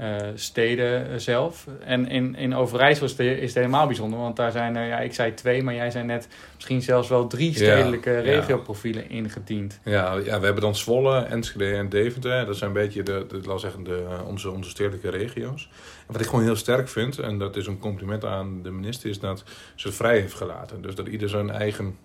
uh, 0.01 0.07
uh, 0.15 0.17
steden 0.35 1.21
zelf. 1.21 1.67
En 1.85 2.09
in, 2.09 2.35
in 2.35 2.55
Overijssel 2.55 3.07
is 3.07 3.11
het, 3.11 3.21
is 3.21 3.41
het 3.41 3.55
helemaal 3.55 3.87
bijzonder. 3.87 4.19
Want 4.19 4.37
daar 4.37 4.53
zijn 4.53 4.77
er, 4.77 4.87
ja, 4.87 4.99
ik 4.99 5.15
zei 5.15 5.35
twee, 5.35 5.63
maar 5.63 5.75
jij 5.75 5.91
zei 5.91 6.05
net 6.05 6.29
misschien 6.55 6.83
zelfs 6.83 7.09
wel 7.09 7.27
drie 7.27 7.55
stedelijke 7.55 8.11
ja, 8.11 8.21
regioprofielen 8.21 9.11
ingediend. 9.11 9.81
Ja, 9.85 10.15
ja, 10.15 10.39
we 10.39 10.45
hebben 10.45 10.63
dan 10.63 10.77
Zwolle, 10.77 11.19
Enschede 11.19 11.77
en 11.77 11.89
Deventer. 11.89 12.47
Dat 12.47 12.57
zijn 12.57 12.71
een 12.71 12.77
beetje 12.77 13.03
de, 13.03 13.27
de, 13.29 13.41
laat 13.45 13.61
zeggen, 13.61 13.85
de, 13.85 14.07
onze, 14.27 14.51
onze 14.51 14.71
stedelijke 14.71 15.11
regio's. 15.11 15.69
En 16.07 16.13
wat 16.13 16.21
ik 16.21 16.27
gewoon 16.27 16.45
heel 16.45 16.57
sterk 16.57 16.89
vind, 16.89 17.19
en 17.19 17.39
dat 17.39 17.57
is 17.57 17.67
een 17.67 17.79
compliment 17.79 18.25
aan 18.25 18.63
de 18.63 18.71
minister, 18.71 19.11
is 19.11 19.21
dat 19.21 19.45
ze 19.75 19.87
het 19.87 19.97
vrij 19.97 20.21
heeft 20.21 20.35
gelaten. 20.35 20.83
Dus 20.83 20.95
dat 20.95 21.07
ieder 21.07 21.29
zijn 21.29 21.51
eigen 21.51 21.97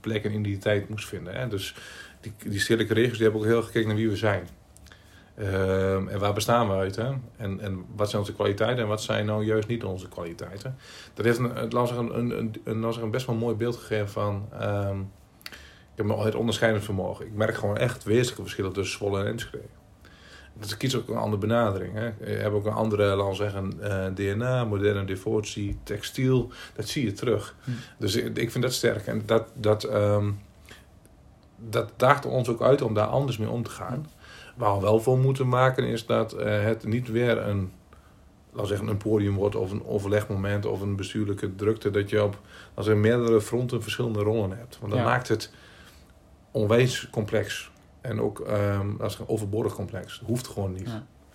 plek 0.00 0.24
en 0.24 0.30
identiteit 0.30 0.88
moest 0.88 1.08
vinden. 1.08 1.34
Hè? 1.34 1.48
Dus 1.48 1.74
die, 2.20 2.32
die 2.38 2.60
stedelijke 2.60 2.94
regio's 2.94 3.16
die 3.16 3.22
hebben 3.22 3.40
ook 3.40 3.46
heel 3.46 3.62
gekeken 3.62 3.88
naar 3.88 3.96
wie 3.96 4.08
we 4.08 4.16
zijn. 4.16 4.48
Ehm, 5.40 6.08
en 6.08 6.18
waar 6.18 6.32
bestaan 6.32 6.68
we 6.68 6.74
uit? 6.74 6.96
Hè? 6.96 7.12
En, 7.36 7.60
en 7.60 7.84
wat 7.96 8.08
zijn 8.08 8.22
onze 8.22 8.34
kwaliteiten 8.34 8.82
en 8.82 8.88
wat 8.88 9.02
zijn 9.02 9.26
nou 9.26 9.44
juist 9.44 9.68
niet 9.68 9.84
onze 9.84 10.08
kwaliteiten? 10.08 10.76
Dat 11.14 11.24
heeft 11.24 11.38
een, 11.38 11.54
het, 11.54 11.72
een, 11.74 12.18
een, 12.18 12.38
een, 12.38 12.60
een, 12.64 12.82
een 12.82 13.10
best 13.10 13.26
wel 13.26 13.36
mooi 13.36 13.54
beeld 13.54 13.76
gegeven 13.76 14.08
van 14.08 14.48
um, 14.62 15.10
het 15.96 16.34
onderscheidend 16.34 16.84
vermogen. 16.84 17.26
Ik 17.26 17.34
merk 17.34 17.54
gewoon 17.54 17.76
echt 17.76 18.04
wezenlijke 18.04 18.42
verschillen 18.42 18.72
tussen 18.72 18.98
Zwolle 18.98 19.20
en 19.20 19.26
Enschede. 19.26 19.64
Ik 20.68 20.78
kies 20.78 20.96
ook 20.96 21.08
een 21.08 21.16
andere 21.16 21.40
benadering. 21.40 21.94
Hè. 21.94 22.04
Je 22.04 22.36
hebt 22.36 22.54
ook 22.54 22.66
een 22.66 22.72
andere, 22.72 23.04
laten 23.04 23.28
we 23.28 23.34
zeggen, 23.34 23.72
uh, 23.80 24.06
eh, 24.06 24.14
DNA, 24.14 24.64
moderne 24.64 25.04
devotie, 25.04 25.78
textiel. 25.82 26.50
Dat 26.74 26.88
zie 26.88 27.04
je 27.04 27.12
terug. 27.12 27.56
Hm. 27.64 27.70
Dus 27.98 28.16
ik, 28.16 28.38
ik, 28.38 28.50
vind 28.50 28.64
dat 28.64 28.72
sterk. 28.72 29.06
En 29.06 29.22
dat, 29.26 29.48
dat, 29.54 29.84
um, 29.84 30.40
dat 31.56 31.92
daagt 31.96 32.26
ons 32.26 32.48
ook 32.48 32.62
uit 32.62 32.82
om 32.82 32.94
daar 32.94 33.06
anders 33.06 33.38
mee 33.38 33.50
om 33.50 33.62
te 33.62 33.70
gaan. 33.70 34.06
Hm. 34.16 34.19
Waar 34.60 34.74
we 34.74 34.80
wel 34.80 35.00
voor 35.00 35.18
moeten 35.18 35.48
maken 35.48 35.84
is 35.84 36.06
dat 36.06 36.34
uh, 36.34 36.62
het 36.62 36.84
niet 36.84 37.08
weer 37.10 37.38
een, 37.38 37.72
laten 38.50 38.68
zeggen, 38.68 38.88
een 38.88 38.96
podium 38.96 39.34
wordt 39.34 39.56
of 39.56 39.70
een 39.70 39.86
overlegmoment 39.86 40.66
of 40.66 40.80
een 40.80 40.96
bestuurlijke 40.96 41.54
drukte. 41.54 41.90
Dat 41.90 42.10
je 42.10 42.22
op 42.22 42.38
als 42.74 42.86
er 42.86 42.96
meerdere 42.96 43.40
fronten 43.40 43.82
verschillende 43.82 44.22
rollen 44.22 44.50
hebt. 44.58 44.78
Want 44.80 44.92
dat 44.92 45.04
maakt 45.04 45.28
het 45.28 45.52
onwijs 46.50 47.08
complex. 47.10 47.70
En 48.00 48.20
ook 48.20 48.38
um, 48.38 48.98
overbodig 49.26 49.74
complex. 49.74 50.18
Dat 50.18 50.28
hoeft 50.28 50.48
gewoon 50.48 50.72
niet. 50.72 50.90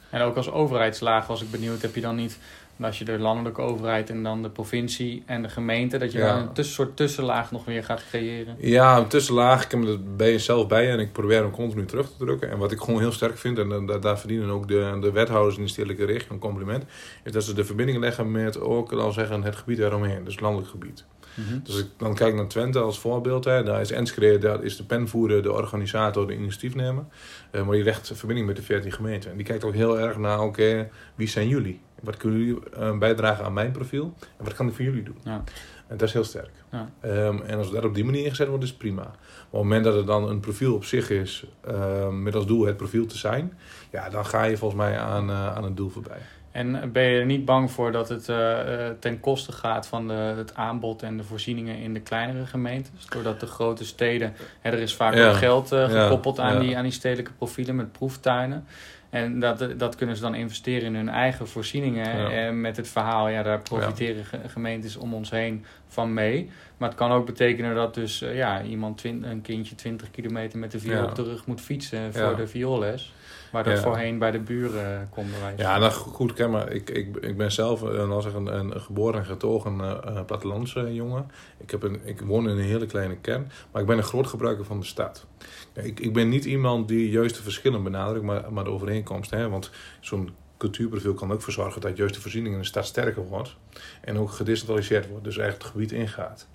En 0.09 0.21
ook 0.21 0.35
als 0.35 0.51
overheidslaag 0.51 1.27
was 1.27 1.41
ik 1.41 1.51
benieuwd, 1.51 1.81
heb 1.81 1.95
je 1.95 2.01
dan 2.01 2.15
niet 2.15 2.39
als 2.81 2.99
je 2.99 3.05
de 3.05 3.19
landelijke 3.19 3.61
overheid 3.61 4.09
en 4.09 4.23
dan 4.23 4.41
de 4.41 4.49
provincie 4.49 5.23
en 5.25 5.41
de 5.41 5.49
gemeente, 5.49 5.97
dat 5.97 6.11
je 6.11 6.19
dan 6.19 6.49
een 6.53 6.63
soort 6.63 6.97
tussenlaag 6.97 7.51
nog 7.51 7.65
weer 7.65 7.83
gaat 7.83 8.03
creëren? 8.09 8.55
Ja, 8.59 8.97
een 8.97 9.07
tussenlaag. 9.07 9.63
Ik 9.63 9.71
heb 9.71 9.79
me 9.79 9.91
er 9.91 10.15
bij 10.15 10.31
jezelf 10.31 10.67
bij 10.67 10.91
en 10.91 10.99
ik 10.99 11.11
probeer 11.11 11.41
hem 11.41 11.51
continu 11.51 11.85
terug 11.85 12.07
te 12.07 12.25
drukken. 12.25 12.49
En 12.49 12.57
wat 12.57 12.71
ik 12.71 12.79
gewoon 12.79 12.99
heel 12.99 13.11
sterk 13.11 13.37
vind, 13.37 13.57
en 13.57 13.99
daar 14.01 14.19
verdienen 14.19 14.49
ook 14.49 14.67
de, 14.67 14.97
de 15.01 15.11
wethouders 15.11 15.57
in 15.57 15.63
de 15.63 15.69
stedelijke 15.69 16.05
regio 16.05 16.27
een 16.29 16.39
compliment, 16.39 16.83
is 17.23 17.31
dat 17.31 17.43
ze 17.43 17.53
de 17.53 17.65
verbinding 17.65 17.99
leggen 17.99 18.31
met 18.31 18.59
ook, 18.59 18.91
al 18.91 19.11
zeggen, 19.11 19.43
het 19.43 19.55
gebied 19.55 19.79
eromheen, 19.79 20.23
dus 20.23 20.39
landelijk 20.39 20.69
gebied. 20.69 21.05
Mhm. 21.35 21.59
Dus 21.63 21.79
ik 21.79 21.87
dan 21.97 22.15
kijk 22.15 22.35
naar 22.35 22.47
Twente 22.47 22.79
als 22.79 22.99
voorbeeld. 22.99 23.45
Hè. 23.45 23.63
Daar 23.63 23.81
is 23.81 23.91
Enschede, 23.91 24.37
daar 24.37 24.63
is 24.63 24.77
de 24.77 24.83
penvoerder, 24.83 25.43
de 25.43 25.51
organisator, 25.51 26.27
de 26.27 26.33
initiatiefnemer. 26.33 27.03
Uh, 27.51 27.63
maar 27.63 27.75
die 27.75 27.83
legt 27.83 28.11
verbinding 28.13 28.47
met 28.47 28.55
de 28.55 28.61
14 28.61 28.91
gemeenten. 28.91 29.31
En 29.31 29.37
die 29.37 29.45
kijkt 29.45 29.63
ook 29.63 29.73
heel 29.73 29.99
erg 29.99 30.17
naar, 30.17 30.41
oké, 30.41 30.89
wie 31.15 31.27
zijn 31.27 31.47
jullie? 31.47 31.81
Wat 32.05 32.17
kunnen 32.17 32.39
jullie 32.39 32.61
uh, 32.79 32.97
bijdragen 32.97 33.45
aan 33.45 33.53
mijn 33.53 33.71
profiel? 33.71 34.13
En 34.37 34.43
wat 34.43 34.53
kan 34.53 34.67
ik 34.67 34.73
voor 34.73 34.85
jullie 34.85 35.03
doen? 35.03 35.17
Ja. 35.23 35.43
En 35.87 35.97
dat 35.97 36.07
is 36.07 36.13
heel 36.13 36.23
sterk. 36.23 36.51
Ja. 36.71 36.89
Um, 37.05 37.41
en 37.41 37.57
als 37.57 37.71
dat 37.71 37.83
op 37.83 37.95
die 37.95 38.05
manier 38.05 38.23
ingezet 38.23 38.47
wordt, 38.47 38.63
is 38.63 38.73
prima. 38.73 39.01
Maar 39.01 39.13
op 39.45 39.51
het 39.51 39.61
moment 39.61 39.83
dat 39.83 39.95
er 39.95 40.05
dan 40.05 40.29
een 40.29 40.39
profiel 40.39 40.73
op 40.75 40.83
zich 40.83 41.09
is, 41.09 41.45
uh, 41.69 42.09
met 42.09 42.35
als 42.35 42.45
doel 42.45 42.65
het 42.65 42.77
profiel 42.77 43.05
te 43.05 43.17
zijn, 43.17 43.53
ja, 43.91 44.09
dan 44.09 44.25
ga 44.25 44.43
je 44.43 44.57
volgens 44.57 44.81
mij 44.81 44.99
aan, 44.99 45.29
uh, 45.29 45.55
aan 45.55 45.63
het 45.63 45.77
doel 45.77 45.89
voorbij. 45.89 46.19
En 46.51 46.91
ben 46.91 47.03
je 47.03 47.19
er 47.19 47.25
niet 47.25 47.45
bang 47.45 47.71
voor 47.71 47.91
dat 47.91 48.09
het 48.09 48.27
uh, 48.27 48.57
ten 48.99 49.19
koste 49.19 49.51
gaat 49.51 49.87
van 49.87 50.07
de, 50.07 50.13
het 50.13 50.55
aanbod 50.55 51.03
en 51.03 51.17
de 51.17 51.23
voorzieningen 51.23 51.77
in 51.77 51.93
de 51.93 51.99
kleinere 51.99 52.45
gemeentes? 52.45 53.05
Doordat 53.09 53.39
de 53.39 53.45
grote 53.45 53.85
steden, 53.85 54.33
hè, 54.59 54.71
er 54.71 54.79
is 54.79 54.95
vaak 54.95 55.15
ook 55.15 55.33
geld 55.33 55.73
uh, 55.73 55.89
gekoppeld 55.89 56.39
aan, 56.39 56.59
Die, 56.59 56.77
aan 56.77 56.83
die 56.83 56.91
stedelijke 56.91 57.31
profielen 57.31 57.75
met 57.75 57.91
proeftuinen. 57.91 58.65
En 59.15 59.39
dat, 59.39 59.65
dat 59.77 59.95
kunnen 59.95 60.15
ze 60.15 60.21
dan 60.21 60.35
investeren 60.35 60.87
in 60.87 60.95
hun 60.95 61.09
eigen 61.09 61.47
voorzieningen. 61.47 62.31
En 62.31 62.61
met 62.61 62.77
het 62.77 62.87
verhaal, 62.87 63.29
ja, 63.29 63.43
daar 63.43 63.61
profiteren 63.61 64.25
gemeentes 64.47 64.95
om 64.95 65.13
ons 65.13 65.29
heen 65.29 65.65
van 65.87 66.13
mee. 66.13 66.49
Maar 66.77 66.89
het 66.89 66.97
kan 66.97 67.11
ook 67.11 67.25
betekenen 67.25 67.75
dat 67.75 67.93
dus 67.93 68.19
ja, 68.19 68.63
iemand, 68.63 69.03
een 69.03 69.41
kindje 69.41 69.75
20 69.75 70.11
kilometer 70.11 70.59
met 70.59 70.71
de 70.71 70.79
viool 70.79 71.03
op 71.03 71.15
de 71.15 71.23
rug 71.23 71.45
moet 71.45 71.61
fietsen 71.61 72.13
voor 72.13 72.35
de 72.35 72.47
vioolles. 72.47 73.13
Waar 73.51 73.63
dat 73.63 73.79
voorheen 73.79 74.17
bij 74.17 74.31
de 74.31 74.39
buren 74.39 75.09
kon 75.09 75.25
bewijzen. 75.31 75.65
Ja, 75.65 75.77
nou 75.77 75.91
goed, 75.91 76.33
ken 76.33 76.51
maar. 76.51 76.71
Ik, 76.71 76.89
ik, 76.89 77.17
ik 77.17 77.37
ben 77.37 77.51
zelf 77.51 77.81
een, 77.81 78.11
als 78.11 78.25
een, 78.25 78.57
een 78.57 78.81
geboren 78.81 79.19
en 79.19 79.25
getogen 79.25 79.77
uh, 79.79 80.25
plattelandse 80.25 80.93
jongen. 80.93 81.31
Ik, 81.57 81.71
heb 81.71 81.83
een, 81.83 81.99
ik 82.03 82.21
woon 82.21 82.49
in 82.49 82.57
een 82.57 82.63
hele 82.63 82.85
kleine 82.85 83.15
kern, 83.15 83.51
maar 83.71 83.81
ik 83.81 83.87
ben 83.87 83.97
een 83.97 84.03
groot 84.03 84.27
gebruiker 84.27 84.65
van 84.65 84.79
de 84.79 84.85
stad. 84.85 85.25
Ik, 85.73 85.99
ik 85.99 86.13
ben 86.13 86.29
niet 86.29 86.45
iemand 86.45 86.87
die 86.87 87.09
juist 87.09 87.35
de 87.35 87.43
verschillen 87.43 87.83
benadrukt, 87.83 88.25
maar, 88.25 88.53
maar 88.53 88.63
de 88.63 88.69
overeenkomst. 88.69 89.31
Hè? 89.31 89.49
Want 89.49 89.71
zo'n 89.99 90.29
cultuurprofiel 90.57 91.13
kan 91.13 91.31
ook 91.31 91.41
voor 91.41 91.53
zorgen 91.53 91.81
dat 91.81 91.97
juist 91.97 92.13
de 92.15 92.21
voorziening 92.21 92.53
in 92.53 92.61
de 92.61 92.67
stad 92.67 92.85
sterker 92.85 93.27
wordt. 93.27 93.55
En 94.01 94.17
ook 94.17 94.31
gedecentraliseerd 94.31 95.07
wordt, 95.07 95.23
dus 95.23 95.37
echt 95.37 95.53
het 95.53 95.63
gebied 95.63 95.91
ingaat. 95.91 96.47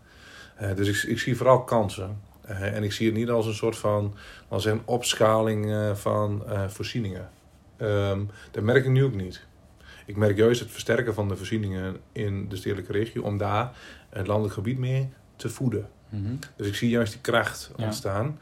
Uh, 0.63 0.75
dus 0.75 0.89
ik, 0.89 1.11
ik 1.11 1.19
zie 1.19 1.37
vooral 1.37 1.65
kansen. 1.65 2.21
Uh, 2.51 2.77
en 2.77 2.83
ik 2.83 2.93
zie 2.93 3.07
het 3.07 3.17
niet 3.17 3.31
als 3.31 3.47
een 3.47 3.55
soort 3.55 3.77
van 3.77 4.15
als 4.49 4.65
een 4.65 4.83
opschaling 4.85 5.67
uh, 5.67 5.95
van 5.95 6.43
voorzieningen. 6.69 7.31
Um, 7.83 8.31
dat 8.51 8.63
merk 8.63 8.85
ik 8.85 8.91
nu 8.91 9.05
ook 9.05 9.15
niet. 9.15 9.47
Ik 10.07 10.17
merk 10.17 10.37
juist 10.37 10.61
het 10.61 10.71
versterken 10.71 11.15
van 11.15 11.29
de 11.29 11.37
voorzieningen 11.37 11.97
in 12.13 12.49
de 12.49 12.57
stedelijke 12.57 12.93
regio 12.93 13.23
om 13.23 13.39
daar 13.39 13.73
het 14.09 14.27
landelijk 14.27 14.55
gebied 14.55 14.79
mee 14.79 15.13
te 15.37 15.49
voeden. 15.49 15.89
Mm 16.09 16.25
-hmm. 16.25 16.39
Dus 16.57 16.67
ik 16.67 16.75
zie 16.75 16.91
juist 16.91 17.13
die 17.13 17.21
kracht 17.21 17.71
ja. 17.77 17.85
ontstaan. 17.85 18.39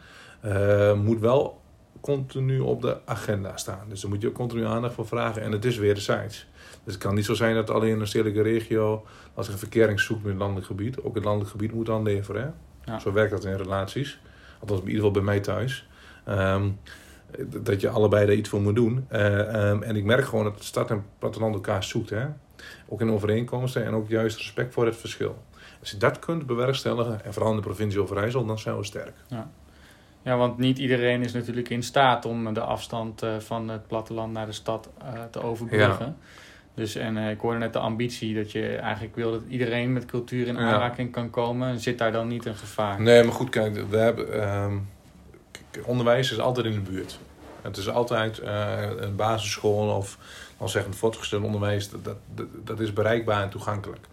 moet 0.96 1.20
wel 1.20 1.60
continu 2.00 2.60
op 2.60 2.82
de 2.82 2.98
agenda 3.04 3.56
staan. 3.56 3.88
Dus 3.88 4.00
daar 4.00 4.10
moet 4.10 4.20
je 4.20 4.28
ook 4.28 4.34
continu 4.34 4.64
aandacht 4.64 4.94
voor 4.94 5.06
vragen. 5.06 5.42
En 5.42 5.52
het 5.52 5.64
is 5.64 5.76
wederzijds. 5.76 6.46
Dus 6.84 6.94
het 6.94 7.02
kan 7.02 7.14
niet 7.14 7.24
zo 7.24 7.34
zijn 7.34 7.54
dat 7.54 7.70
alleen 7.70 8.00
een 8.00 8.06
stedelijke 8.06 8.42
regio, 8.42 9.06
als 9.34 9.46
ik 9.46 9.52
een 9.52 9.58
verkering 9.58 10.00
zoekt 10.00 10.22
met 10.22 10.30
het 10.30 10.40
landelijk 10.40 10.66
gebied, 10.66 11.02
ook 11.02 11.14
het 11.14 11.24
landelijk 11.24 11.50
gebied 11.50 11.72
moet 11.72 11.88
aanleveren. 11.88 12.42
Hè? 12.42 12.48
Ja. 12.92 12.98
Zo 12.98 13.12
werkt 13.12 13.30
dat 13.30 13.44
in 13.44 13.56
relaties. 13.56 14.20
Althans, 14.60 14.80
in 14.80 14.86
ieder 14.86 15.04
geval 15.04 15.22
bij 15.22 15.22
mij 15.22 15.40
thuis. 15.40 15.88
Um, 16.28 16.78
dat 17.46 17.80
je 17.80 17.88
allebei 17.88 18.26
daar 18.26 18.34
iets 18.34 18.48
voor 18.48 18.60
moet 18.60 18.74
doen. 18.74 19.06
Uh, 19.12 19.68
um, 19.68 19.82
en 19.82 19.96
ik 19.96 20.04
merk 20.04 20.24
gewoon 20.24 20.44
dat 20.44 20.58
de 20.58 20.64
stad 20.64 20.90
en 20.90 21.04
platteland 21.18 21.54
elkaar 21.54 21.84
zoekt. 21.84 22.10
Hè? 22.10 22.26
Ook 22.88 23.00
in 23.00 23.10
overeenkomsten 23.10 23.84
en 23.84 23.94
ook 23.94 24.08
juist 24.08 24.36
respect 24.36 24.74
voor 24.74 24.86
het 24.86 24.96
verschil. 24.96 25.42
Als 25.80 25.90
je 25.90 25.96
dat 25.96 26.18
kunt 26.18 26.46
bewerkstelligen, 26.46 27.24
en 27.24 27.32
vooral 27.32 27.50
in 27.50 27.56
de 27.56 27.62
provincie 27.62 28.00
Overijssel, 28.00 28.46
dan 28.46 28.58
zijn 28.58 28.76
we 28.76 28.84
sterk. 28.84 29.14
Ja. 29.28 29.50
Ja, 30.22 30.36
want 30.36 30.58
niet 30.58 30.78
iedereen 30.78 31.22
is 31.22 31.32
natuurlijk 31.32 31.68
in 31.68 31.82
staat 31.82 32.24
om 32.24 32.54
de 32.54 32.60
afstand 32.60 33.22
uh, 33.22 33.38
van 33.38 33.68
het 33.68 33.86
platteland 33.86 34.32
naar 34.32 34.46
de 34.46 34.52
stad 34.52 34.88
uh, 35.02 35.22
te 35.30 35.42
overbruggen. 35.42 36.06
Ja. 36.06 36.14
Dus 36.74 36.94
en 36.94 37.16
uh, 37.16 37.30
ik 37.30 37.40
hoorde 37.40 37.58
net 37.58 37.72
de 37.72 37.78
ambitie 37.78 38.34
dat 38.34 38.52
je 38.52 38.76
eigenlijk 38.76 39.16
wil 39.16 39.30
dat 39.30 39.42
iedereen 39.48 39.92
met 39.92 40.04
cultuur 40.04 40.46
in 40.46 40.58
aanraking 40.58 41.12
kan 41.12 41.30
komen. 41.30 41.80
Zit 41.80 41.98
daar 41.98 42.12
dan 42.12 42.28
niet 42.28 42.46
een 42.46 42.56
gevaar? 42.56 43.00
Nee, 43.00 43.24
maar 43.24 43.32
goed, 43.32 43.48
kijk, 43.48 43.88
we 43.90 43.96
hebben, 43.96 44.48
um, 44.52 44.88
onderwijs 45.84 46.32
is 46.32 46.38
altijd 46.38 46.66
in 46.66 46.72
de 46.72 46.90
buurt. 46.90 47.18
Het 47.62 47.76
is 47.76 47.88
altijd 47.88 48.40
uh, 48.40 48.74
een 48.96 49.16
basisschool 49.16 49.96
of 49.96 50.18
al 50.56 50.68
zeggen 50.68 50.94
voortgezet 50.94 51.42
onderwijs, 51.42 51.90
dat, 51.90 52.04
dat, 52.04 52.46
dat 52.64 52.80
is 52.80 52.92
bereikbaar 52.92 53.42
en 53.42 53.50
toegankelijk. 53.50 54.06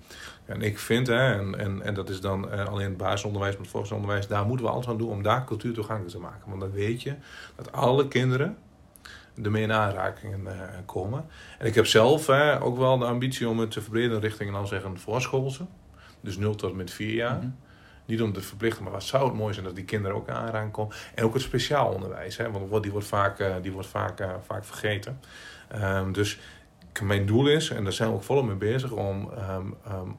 En 0.45 0.62
ik 0.62 0.79
vind, 0.79 1.08
hè, 1.08 1.34
en, 1.34 1.60
en, 1.60 1.81
en 1.81 1.93
dat 1.93 2.10
is 2.10 2.21
dan 2.21 2.53
uh, 2.53 2.65
alleen 2.65 2.88
het 2.88 2.97
basisonderwijs, 2.97 3.53
maar 3.53 3.62
het 3.62 3.71
voortgezet 3.71 3.97
onderwijs, 4.01 4.27
daar 4.27 4.45
moeten 4.45 4.65
we 4.65 4.71
alles 4.71 4.88
aan 4.88 4.97
doen 4.97 5.10
om 5.10 5.23
daar 5.23 5.45
cultuur 5.45 5.73
toegankelijk 5.73 6.13
te 6.13 6.21
maken. 6.21 6.49
Want 6.49 6.62
dan 6.62 6.71
weet 6.71 7.01
je 7.01 7.13
dat 7.55 7.71
alle 7.71 8.08
kinderen 8.08 8.58
ermee 9.43 9.63
in 9.63 9.71
aanraking 9.71 10.47
uh, 10.47 10.51
komen. 10.86 11.25
En 11.60 11.65
ik 11.65 11.75
heb 11.75 11.86
zelf 11.86 12.27
hè, 12.27 12.62
ook 12.62 12.77
wel 12.77 12.97
de 12.97 13.05
ambitie 13.05 13.49
om 13.49 13.60
het 13.60 13.71
te 13.71 13.81
verbreden 13.81 14.19
richting 14.19 14.51
dan 14.51 14.67
zeggen 14.67 14.99
voorschoolse. 14.99 15.65
Dus 16.21 16.38
0 16.38 16.55
tot 16.55 16.75
met 16.75 16.91
4 16.91 17.13
jaar. 17.13 17.36
Mm 17.36 17.39
-hmm. 17.39 17.55
Niet 18.05 18.21
om 18.21 18.34
te 18.34 18.41
verplichten, 18.41 18.84
maar 18.84 18.91
wat 18.91 19.03
zou 19.03 19.25
het 19.25 19.34
mooi 19.34 19.53
zijn 19.53 19.65
dat 19.65 19.75
die 19.75 19.84
kinderen 19.86 20.17
ook 20.17 20.29
aanraking 20.29 20.71
komen. 20.71 20.95
En 21.15 21.23
ook 21.23 21.34
het 21.34 21.41
speciaal 21.41 21.93
onderwijs, 21.93 22.38
hè, 22.38 22.51
want 22.51 22.84
die 22.84 22.91
wordt 22.91 23.08
vaak, 23.08 23.39
uh, 23.39 23.55
die 23.62 23.71
wordt 23.71 23.88
vaak, 23.88 24.23
vaak 24.45 24.65
vergeten. 24.65 25.19
Um, 25.75 26.12
dus 26.12 26.39
mijn 27.03 27.25
doel 27.25 27.47
is, 27.47 27.69
en 27.69 27.84
daar 27.84 27.93
zijn 27.93 28.10
we 28.10 28.15
ook 28.15 28.23
volop 28.23 28.45
mee 28.45 28.55
bezig, 28.55 28.91
om 28.91 29.31
um, 29.49 29.75
um, 29.91 30.15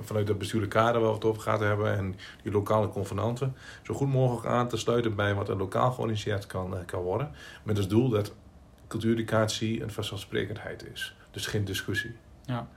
vanuit 0.00 0.28
het 0.28 0.38
bestuurlijke 0.38 0.76
kader 0.76 1.00
waar 1.00 1.10
we 1.10 1.14
het 1.14 1.24
over 1.24 1.42
gaat 1.42 1.60
hebben 1.60 1.96
en 1.96 2.16
die 2.42 2.52
lokale 2.52 2.88
convenanten 2.88 3.56
zo 3.82 3.94
goed 3.94 4.08
mogelijk 4.08 4.46
aan 4.46 4.68
te 4.68 4.76
sluiten 4.76 5.14
bij 5.14 5.34
wat 5.34 5.48
er 5.48 5.56
lokaal 5.56 5.90
georganiseerd 5.90 6.46
kan, 6.46 6.76
kan 6.86 7.02
worden. 7.02 7.30
Met 7.62 7.76
als 7.76 7.88
doel 7.88 8.08
dat 8.08 8.34
cultuureducatie 8.88 9.82
een 9.82 9.90
vanzelfsprekendheid 9.90 10.86
is. 10.92 11.14
Dus 11.30 11.46
geen 11.46 11.64
discussie. 11.64 12.16
Ja. 12.44 12.58
Oké, 12.58 12.68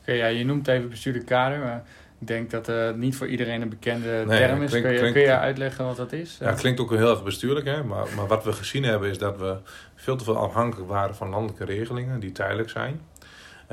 okay, 0.00 0.16
ja, 0.16 0.26
je 0.26 0.44
noemt 0.44 0.68
even 0.68 0.88
bestuurlijk 0.88 1.26
kader, 1.26 1.58
maar 1.58 1.84
ik 2.18 2.26
denk 2.26 2.50
dat 2.50 2.66
het 2.66 2.94
uh, 2.94 3.00
niet 3.00 3.16
voor 3.16 3.26
iedereen 3.26 3.62
een 3.62 3.68
bekende 3.68 4.24
nee, 4.26 4.38
term 4.38 4.62
is. 4.62 4.70
Klink, 4.70 4.84
kun, 4.84 4.92
je, 4.92 4.98
klink, 4.98 5.14
kun 5.14 5.22
je 5.22 5.38
uitleggen 5.38 5.84
wat 5.84 5.96
dat 5.96 6.12
is? 6.12 6.36
Ja, 6.40 6.46
het 6.46 6.60
klinkt 6.60 6.80
ook 6.80 6.90
heel 6.90 7.10
erg 7.10 7.24
bestuurlijk, 7.24 7.66
hè? 7.66 7.84
Maar, 7.84 8.06
maar 8.16 8.26
wat 8.26 8.44
we 8.44 8.52
gezien 8.52 8.82
hebben 8.82 9.10
is 9.10 9.18
dat 9.18 9.38
we 9.38 9.56
veel 9.94 10.16
te 10.16 10.24
veel 10.24 10.36
afhankelijk 10.36 10.88
waren 10.90 11.14
van 11.14 11.28
landelijke 11.28 11.64
regelingen 11.64 12.20
die 12.20 12.32
tijdelijk 12.32 12.70
zijn. 12.70 13.00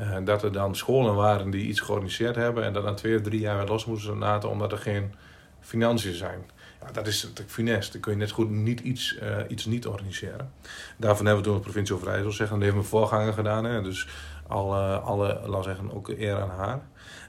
Uh, 0.00 0.16
dat 0.24 0.42
er 0.42 0.52
dan 0.52 0.76
scholen 0.76 1.14
waren 1.14 1.50
die 1.50 1.66
iets 1.66 1.80
georganiseerd 1.80 2.36
hebben 2.36 2.64
en 2.64 2.72
dat 2.72 2.82
dan 2.82 2.94
twee 2.94 3.16
of 3.16 3.22
drie 3.22 3.40
jaar 3.40 3.56
weer 3.56 3.66
los 3.66 3.84
moesten 3.84 4.18
laten 4.18 4.48
omdat 4.48 4.72
er 4.72 4.78
geen 4.78 5.14
financiën 5.60 6.14
zijn. 6.14 6.50
Ja, 6.80 6.92
dat 6.92 7.06
is 7.06 7.32
funest. 7.46 7.92
Dan 7.92 8.00
kun 8.00 8.12
je 8.12 8.18
net 8.18 8.30
goed 8.30 8.50
niet 8.50 8.80
iets, 8.80 9.18
uh, 9.22 9.36
iets 9.48 9.64
niet 9.64 9.86
organiseren. 9.86 10.52
Daarvan 10.96 11.26
hebben 11.26 11.44
we 11.44 11.50
toen 11.50 11.58
de 11.58 11.64
provincie 11.64 11.94
Overijssel 11.94 12.32
zeggen, 12.32 12.56
dat 12.56 12.64
heeft 12.64 12.76
mijn 12.76 12.88
voorganger 12.88 13.32
gedaan. 13.32 13.64
Hè, 13.64 13.82
dus 13.82 14.08
alle, 14.46 14.98
alle, 14.98 15.40
laat 15.46 15.64
zeggen, 15.64 15.94
ook 15.94 16.08
eer 16.08 16.40
aan 16.40 16.50
haar. 16.50 16.80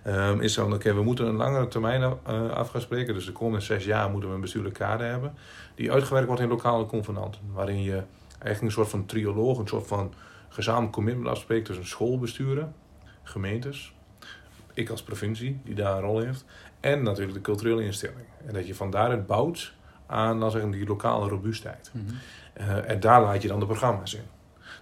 Um, 0.08 0.42
is 0.42 0.54
dan, 0.54 0.74
oké, 0.74 0.94
we 0.94 1.04
moeten 1.04 1.26
een 1.26 1.36
langere 1.36 1.68
termijn 1.68 2.02
uh, 2.02 2.50
af 2.50 2.70
gaan 2.70 2.82
spreken. 2.82 3.14
Dus 3.14 3.26
de 3.26 3.32
komende 3.32 3.66
zes 3.66 3.86
jaar 3.86 4.10
moeten 4.10 4.30
we 4.30 4.36
een 4.36 4.42
bestuurlijke 4.42 4.80
kader 4.80 5.08
hebben. 5.08 5.34
Die 5.76 5.92
uitgewerkt 5.92 6.28
wordt 6.28 6.42
in 6.42 6.50
lokale 6.50 6.86
convenanten. 6.86 7.42
Waarin 7.54 7.82
je 7.82 8.04
eigenlijk 8.28 8.62
een 8.62 8.72
soort 8.72 8.90
van 8.90 9.06
trioloog, 9.06 9.58
een 9.58 9.68
soort 9.68 9.88
van 9.88 10.14
gezamenlijk 10.56 10.94
commitment 10.94 11.28
afspreekt 11.28 11.66
tussen 11.66 11.88
schoolbesturen, 11.88 12.74
gemeentes, 13.24 13.94
ik 14.74 14.90
als 14.90 15.04
provincie, 15.04 15.60
die 15.64 15.76
daar 15.76 15.96
een 15.96 16.04
rol 16.04 16.20
heeft, 16.20 16.46
en 16.80 17.04
natuurlijk 17.04 17.34
de 17.34 17.42
culturele 17.42 17.84
instelling. 17.84 18.28
En 18.46 18.54
dat 18.54 18.68
je 18.68 18.76
van 18.76 18.90
daaruit 18.92 19.28
bouwt 19.28 19.74
aan 20.06 20.40
dan 20.40 20.52
zeggen, 20.52 20.72
die 20.72 20.88
lokale 20.88 21.30
robuustheid. 21.30 21.92
Mm 21.94 22.06
-hmm. 22.08 22.68
uh, 22.68 22.90
en 22.90 23.00
daar 23.00 23.22
laat 23.22 23.42
je 23.42 23.48
dan 23.48 23.60
de 23.60 23.66
programma's 23.66 24.14
in. 24.14 24.24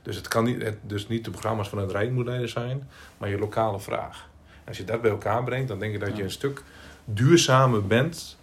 Dus 0.01 0.15
het 0.15 0.27
kan 0.27 0.43
niet, 0.43 0.61
het, 0.61 0.77
dus 0.81 1.07
niet 1.07 1.25
de 1.25 1.31
programma's 1.31 1.69
van 1.69 1.77
het 1.77 1.91
Rijk 1.91 2.11
moeten 2.11 2.49
zijn, 2.49 2.89
maar 3.17 3.29
je 3.29 3.39
lokale 3.39 3.79
vraag. 3.79 4.29
En 4.47 4.67
als 4.67 4.77
je 4.77 4.83
dat 4.83 5.01
bij 5.01 5.11
elkaar 5.11 5.43
brengt, 5.43 5.67
dan 5.67 5.79
denk 5.79 5.93
ik 5.93 5.99
dat 5.99 6.09
ja. 6.09 6.15
je 6.15 6.23
een 6.23 6.31
stuk 6.31 6.63
duurzamer 7.05 7.87
bent 7.87 8.37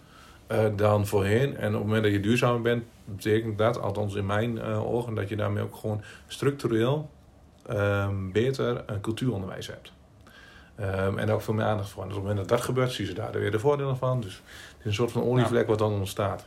uh, 0.52 0.64
dan 0.76 1.06
voorheen. 1.06 1.56
En 1.56 1.68
op 1.68 1.74
het 1.74 1.82
moment 1.82 2.02
dat 2.02 2.12
je 2.12 2.20
duurzamer 2.20 2.60
bent, 2.62 2.84
betekent 3.04 3.58
dat, 3.58 3.80
althans 3.80 4.14
in 4.14 4.26
mijn 4.26 4.56
uh, 4.56 4.86
ogen, 4.86 5.14
dat 5.14 5.28
je 5.28 5.36
daarmee 5.36 5.62
ook 5.62 5.76
gewoon 5.76 6.02
structureel 6.26 7.10
um, 7.70 8.32
beter 8.32 8.82
een 8.86 9.00
cultuuronderwijs 9.00 9.66
hebt. 9.66 9.92
Um, 10.80 11.18
en 11.18 11.30
ook 11.30 11.42
veel 11.42 11.54
meer 11.54 11.64
aandacht 11.64 11.90
voor. 11.90 12.02
En 12.02 12.08
dus 12.08 12.16
op 12.16 12.22
het 12.22 12.32
moment 12.32 12.48
dat 12.48 12.58
dat 12.58 12.66
gebeurt, 12.66 12.92
zien 12.92 13.06
ze 13.06 13.12
daar 13.12 13.32
weer 13.32 13.50
de 13.50 13.58
voordelen 13.58 13.96
van. 13.96 14.20
Dus 14.20 14.42
het 14.68 14.78
is 14.78 14.84
een 14.84 14.92
soort 14.92 15.12
van 15.12 15.22
olievlek 15.22 15.66
wat 15.66 15.78
dan 15.78 15.92
ontstaat. 15.92 16.46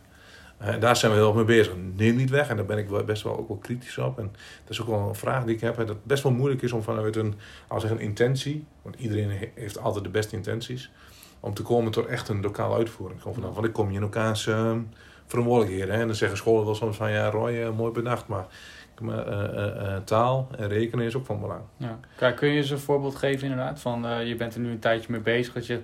En 0.57 0.79
daar 0.79 0.95
zijn 0.95 1.11
we 1.11 1.17
heel 1.17 1.27
erg 1.27 1.35
mee 1.35 1.45
bezig. 1.45 1.73
Neem 1.95 2.15
niet 2.15 2.29
weg. 2.29 2.49
En 2.49 2.55
daar 2.55 2.65
ben 2.65 2.77
ik 2.77 3.05
best 3.05 3.23
wel 3.23 3.37
ook 3.37 3.47
wel 3.47 3.57
kritisch 3.57 3.97
op. 3.97 4.19
En 4.19 4.31
dat 4.61 4.69
is 4.69 4.81
ook 4.81 4.87
wel 4.87 5.07
een 5.07 5.15
vraag 5.15 5.43
die 5.43 5.55
ik 5.55 5.61
heb. 5.61 5.75
Dat 5.75 5.87
het 5.87 6.03
best 6.03 6.23
wel 6.23 6.31
moeilijk 6.31 6.61
is 6.61 6.71
om 6.71 6.83
vanuit 6.83 7.15
een, 7.15 7.35
als 7.67 7.83
een 7.83 7.99
intentie, 7.99 8.65
want 8.81 8.95
iedereen 8.95 9.49
heeft 9.55 9.79
altijd 9.79 10.03
de 10.03 10.09
beste 10.09 10.35
intenties, 10.35 10.91
om 11.39 11.53
te 11.53 11.61
komen 11.61 11.91
tot 11.91 12.05
echt 12.05 12.29
een 12.29 12.41
lokale 12.41 12.75
uitvoering. 12.75 13.21
Gewoon 13.21 13.35
vanaf, 13.35 13.53
want 13.53 13.65
ik 13.65 13.73
kom 13.73 13.89
je 13.89 13.95
in 13.95 14.01
elkaars 14.01 14.45
uh, 14.45 14.75
verantwoordelijkheden. 15.25 15.95
En 15.95 16.07
dan 16.07 16.15
zeggen 16.15 16.37
scholen 16.37 16.65
wel 16.65 16.75
soms 16.75 16.97
van 16.97 17.11
ja, 17.11 17.29
Roy, 17.29 17.51
uh, 17.51 17.69
mooi 17.69 17.91
bedacht, 17.91 18.27
maar 18.27 18.45
uh, 19.01 19.95
taal 20.03 20.47
en 20.57 20.67
rekenen 20.67 21.05
is 21.05 21.15
ook 21.15 21.25
van 21.25 21.39
belang. 21.39 21.61
Ja. 21.77 21.99
Kijk, 22.15 22.35
kun 22.35 22.47
je 22.47 22.57
eens 22.57 22.69
een 22.69 22.79
voorbeeld 22.79 23.15
geven 23.15 23.47
inderdaad? 23.49 23.79
Van 23.79 24.25
je 24.25 24.35
bent 24.35 24.53
er 24.53 24.59
nu 24.59 24.71
een 24.71 24.79
tijdje 24.79 25.11
mee 25.11 25.21
bezig. 25.21 25.53
Dat 25.53 25.65
je 25.65 25.81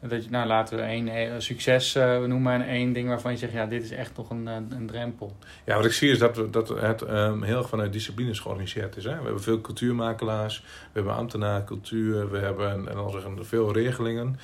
dat 0.00 0.24
je, 0.24 0.30
nou, 0.30 0.46
laten 0.46 0.76
we 0.76 0.82
één 0.82 1.08
eh, 1.08 1.32
succes 1.38 1.96
uh, 1.96 2.18
noemen 2.24 2.52
en 2.52 2.62
één 2.62 2.92
ding 2.92 3.08
waarvan 3.08 3.32
je 3.32 3.38
zegt, 3.38 3.52
ja, 3.52 3.66
dit 3.66 3.82
is 3.82 3.90
echt 3.90 4.14
toch 4.14 4.30
een, 4.30 4.48
eh, 4.48 4.54
een 4.68 4.86
drempel. 4.86 5.36
Ja, 5.64 5.76
wat 5.76 5.84
ik 5.84 5.92
zie 5.92 6.10
is 6.10 6.18
dat, 6.18 6.36
we, 6.36 6.50
dat 6.50 6.68
het 6.68 7.00
um, 7.00 7.42
heel 7.42 7.58
erg 7.58 7.68
vanuit 7.68 7.92
disciplines 7.92 8.40
georganiseerd 8.40 8.96
is. 8.96 9.04
Hè? 9.04 9.16
We 9.16 9.22
hebben 9.22 9.42
veel 9.42 9.60
cultuurmakelaars, 9.60 10.60
we 10.60 10.90
hebben 10.92 11.14
ambtenaar 11.14 11.64
cultuur, 11.64 12.30
we 12.30 12.38
hebben 12.38 12.88
en 12.88 12.94
dan 12.94 13.10
zeggen, 13.10 13.46
veel 13.46 13.72
regelingen. 13.72 14.38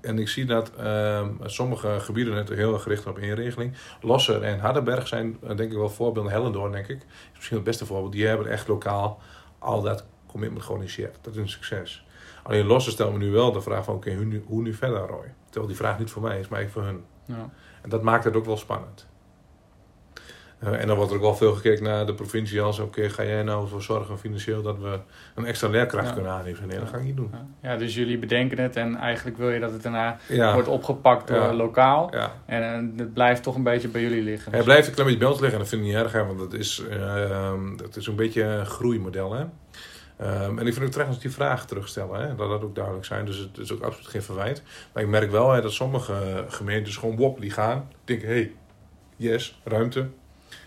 En 0.00 0.18
ik 0.18 0.28
zie 0.28 0.44
dat 0.44 0.72
um, 0.80 1.38
sommige 1.44 2.00
gebieden 2.00 2.34
net 2.34 2.48
heel 2.48 2.72
erg 2.72 2.82
gericht 2.82 3.06
op 3.06 3.18
inregeling. 3.18 3.72
Losser 4.00 4.42
en 4.42 4.58
Hardenberg 4.58 5.08
zijn 5.08 5.38
denk 5.40 5.70
ik 5.70 5.76
wel 5.76 5.88
voorbeelden. 5.88 6.32
Hellendoorn, 6.32 6.72
denk 6.72 6.88
ik, 6.88 6.98
is 6.98 7.34
misschien 7.34 7.56
het 7.56 7.66
beste 7.66 7.86
voorbeeld. 7.86 8.12
Die 8.12 8.26
hebben 8.26 8.46
echt 8.46 8.68
lokaal 8.68 9.20
al 9.58 9.82
dat 9.82 10.04
commitment 10.26 10.62
georganiseerd. 10.64 11.16
Dat 11.20 11.34
is 11.34 11.40
een 11.40 11.48
succes. 11.48 12.05
Alleen 12.46 12.66
losse 12.66 12.90
stellen 12.90 13.12
we 13.12 13.18
nu 13.18 13.30
wel 13.30 13.52
de 13.52 13.60
vraag 13.60 13.84
van 13.84 13.94
oké, 13.94 14.14
hoe, 14.14 14.24
nu, 14.24 14.42
hoe 14.46 14.62
nu 14.62 14.74
verder 14.74 15.06
Roy? 15.06 15.32
Terwijl 15.44 15.66
die 15.66 15.76
vraag 15.76 15.98
niet 15.98 16.10
voor 16.10 16.22
mij 16.22 16.38
is, 16.38 16.48
maar 16.48 16.60
ik 16.60 16.70
voor 16.70 16.82
hun. 16.82 17.04
Ja. 17.24 17.50
En 17.82 17.88
dat 17.88 18.02
maakt 18.02 18.24
het 18.24 18.36
ook 18.36 18.44
wel 18.44 18.56
spannend. 18.56 19.06
Uh, 20.64 20.80
en 20.80 20.86
dan 20.86 20.96
wordt 20.96 21.10
er 21.10 21.16
ook 21.16 21.22
wel 21.22 21.34
veel 21.34 21.54
gekeken 21.54 21.84
naar 21.84 22.06
de 22.06 22.14
provincie 22.14 22.60
als 22.60 22.78
oké, 22.78 23.08
ga 23.08 23.24
jij 23.24 23.42
nou 23.42 23.68
voor 23.68 23.82
zorgen 23.82 24.18
financieel 24.18 24.62
dat 24.62 24.78
we 24.78 24.98
een 25.34 25.44
extra 25.44 25.68
leerkracht 25.68 26.12
kunnen 26.12 26.32
aannemen? 26.32 26.66
Nee, 26.66 26.78
dat 26.78 26.88
ga 26.88 26.96
ik 26.96 27.04
niet 27.04 27.16
doen. 27.16 27.30
Ja. 27.62 27.76
dus 27.76 27.94
jullie 27.94 28.18
bedenken 28.18 28.58
het 28.58 28.76
en 28.76 28.96
eigenlijk 28.96 29.36
wil 29.36 29.50
je 29.50 29.60
dat 29.60 29.72
het 29.72 29.82
daarna 29.82 30.18
wordt 30.52 30.68
opgepakt 30.68 31.30
lokaal. 31.52 32.10
En 32.46 32.62
uh, 32.62 32.98
het 32.98 33.14
blijft 33.14 33.42
toch 33.42 33.54
een 33.54 33.62
beetje 33.62 33.88
bij 33.88 34.00
jullie 34.00 34.22
liggen. 34.22 34.52
Het 34.52 34.64
blijft 34.64 34.88
een 34.88 34.94
klein 34.94 35.08
beetje 35.08 35.24
bij 35.24 35.32
ons 35.32 35.40
liggen 35.40 35.58
en 35.58 35.64
dat 35.64 35.74
vind 35.74 35.82
ik 35.82 35.88
niet 35.88 35.96
erg, 35.96 36.12
hè, 36.12 36.24
want 36.26 36.38
dat 36.38 36.52
is, 36.52 36.82
dat 37.76 37.96
is 37.96 38.06
een 38.06 38.16
beetje 38.16 38.42
een 38.42 38.66
groeimodel. 38.66 39.32
Hè? 39.32 39.44
Um, 40.20 40.58
en 40.58 40.66
ik 40.66 40.72
vind 40.72 40.84
het 40.84 40.92
terecht 40.92 41.10
als 41.10 41.20
die 41.20 41.30
vragen 41.30 41.66
terugstellen, 41.66 42.20
hè, 42.20 42.34
dat 42.34 42.48
dat 42.48 42.62
ook 42.62 42.74
duidelijk 42.74 43.04
zijn. 43.04 43.24
Dus 43.24 43.36
het 43.36 43.58
is 43.58 43.72
ook 43.72 43.82
absoluut 43.82 44.08
geen 44.08 44.22
verwijt. 44.22 44.62
Maar 44.92 45.02
ik 45.02 45.08
merk 45.08 45.30
wel 45.30 45.52
hè, 45.52 45.60
dat 45.60 45.72
sommige 45.72 46.44
gemeentes 46.48 46.96
gewoon 46.96 47.16
wop, 47.16 47.40
die 47.40 47.50
gaan. 47.50 47.90
Denken, 48.04 48.28
hé, 48.28 48.34
hey, 48.34 48.52
yes, 49.16 49.60
ruimte. 49.64 50.08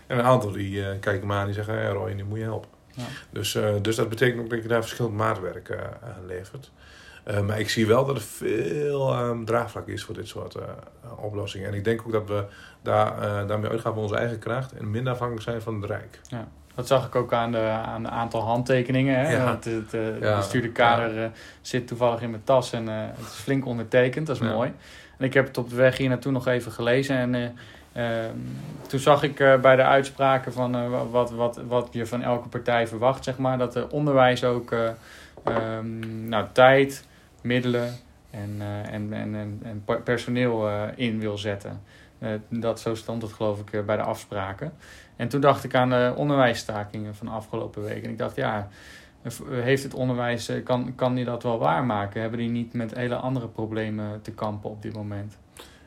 En 0.06 0.18
een 0.18 0.24
aantal 0.24 0.50
die 0.50 0.70
uh, 0.70 0.88
kijken 1.00 1.26
me 1.26 1.34
aan 1.34 1.44
die 1.44 1.54
zeggen, 1.54 1.74
hey, 1.74 1.88
Roy, 1.88 2.12
nu 2.12 2.24
moet 2.24 2.38
je 2.38 2.44
helpen. 2.44 2.70
Ja. 2.94 3.04
Dus, 3.30 3.54
uh, 3.54 3.74
dus 3.82 3.96
dat 3.96 4.08
betekent 4.08 4.40
ook 4.40 4.50
dat 4.50 4.62
je 4.62 4.68
daar 4.68 4.80
verschillend 4.80 5.14
maatwerk 5.14 5.68
uh, 5.68 5.78
aan 5.80 6.26
levert. 6.26 6.70
maar 7.46 7.60
ik 7.60 7.70
zie 7.70 7.86
wel 7.86 8.04
dat 8.04 8.16
er 8.16 8.22
veel 8.22 9.24
um, 9.24 9.44
draagvlak 9.44 9.88
is 9.88 10.04
voor 10.04 10.14
dit 10.14 10.28
soort 10.28 10.56
oplossingen. 11.16 11.68
En 11.68 11.74
ik 11.74 11.84
denk 11.84 12.00
ook 12.06 12.12
dat 12.12 12.28
we 12.28 12.44
daar, 12.82 13.46
daarmee 13.46 13.70
uitgaan 13.70 13.94
van 13.94 14.02
onze 14.02 14.16
eigen 14.16 14.38
kracht 14.38 14.72
en 14.72 14.90
minder 14.90 15.12
afhankelijk 15.12 15.46
zijn 15.46 15.62
van 15.62 15.74
het 15.74 15.90
Rijk. 15.90 16.20
Ja. 16.28 16.48
Dat 16.80 16.88
zag 16.88 17.06
ik 17.06 17.14
ook 17.14 17.32
aan 17.32 17.52
de, 17.52 17.58
aan 17.84 18.02
de 18.02 18.08
aantal 18.08 18.42
handtekeningen. 18.42 19.18
Hè? 19.18 19.32
Ja. 19.32 19.50
Het, 19.50 19.64
het, 19.64 19.92
het 19.92 20.54
uh, 20.54 20.72
kader 20.72 21.22
uh, 21.22 21.24
zit 21.60 21.86
toevallig 21.86 22.22
in 22.22 22.30
mijn 22.30 22.44
tas 22.44 22.72
en 22.72 22.84
uh, 22.84 22.94
het 22.94 23.26
is 23.26 23.34
flink 23.34 23.66
ondertekend. 23.66 24.26
Dat 24.26 24.36
is 24.36 24.42
mooi. 24.42 24.72
En 25.18 25.24
ik 25.24 25.34
heb 25.34 25.46
het 25.46 25.58
op 25.58 25.68
de 25.68 25.74
weg 25.76 25.96
hier 25.96 26.08
naartoe 26.08 26.32
nog 26.32 26.46
even 26.46 26.72
gelezen. 26.72 27.16
En 27.16 27.54
ehm, 27.92 28.36
toen 28.86 29.00
zag 29.00 29.22
ik 29.22 29.36
bij 29.60 29.76
de 29.76 29.82
uitspraken 29.82 30.52
van 30.52 30.90
wat, 31.10 31.30
wat, 31.30 31.60
wat 31.68 31.88
je 31.90 32.06
van 32.06 32.22
elke 32.22 32.48
partij 32.48 32.86
verwacht, 32.86 33.24
zeg 33.24 33.38
maar, 33.38 33.58
dat 33.58 33.72
de 33.72 33.90
onderwijs 33.90 34.44
ook 34.44 34.70
um, 34.72 36.28
nou, 36.28 36.46
tijd, 36.52 37.04
middelen 37.42 37.96
en, 38.30 38.56
en, 38.90 39.12
en, 39.12 39.60
en, 39.62 39.84
personeel 40.04 40.68
in 40.94 41.18
wil 41.18 41.38
zetten. 41.38 41.82
Dat, 42.48 42.80
zo 42.80 42.94
stond 42.94 43.22
het 43.22 43.32
geloof 43.32 43.60
ik 43.60 43.86
bij 43.86 43.96
de 43.96 44.02
afspraken. 44.02 44.72
En 45.16 45.28
toen 45.28 45.40
dacht 45.40 45.64
ik 45.64 45.74
aan 45.74 45.90
de 45.90 46.12
onderwijsstakingen 46.16 47.14
van 47.14 47.26
de 47.26 47.32
afgelopen 47.32 47.82
week. 47.82 48.04
En 48.04 48.10
ik 48.10 48.18
dacht, 48.18 48.36
ja, 48.36 48.68
heeft 49.48 49.82
het 49.82 49.94
onderwijs, 49.94 50.48
eh, 50.48 50.64
kan, 50.64 50.94
kan 50.94 51.14
die 51.14 51.24
dat 51.24 51.42
wel 51.42 51.58
waarmaken? 51.58 52.20
Hebben 52.20 52.38
die 52.38 52.48
niet 52.48 52.72
met 52.72 52.94
hele 52.94 53.14
andere 53.14 53.48
problemen 53.48 54.22
te 54.22 54.32
kampen 54.32 54.70
op 54.70 54.82
dit 54.82 54.92
moment? 54.92 55.38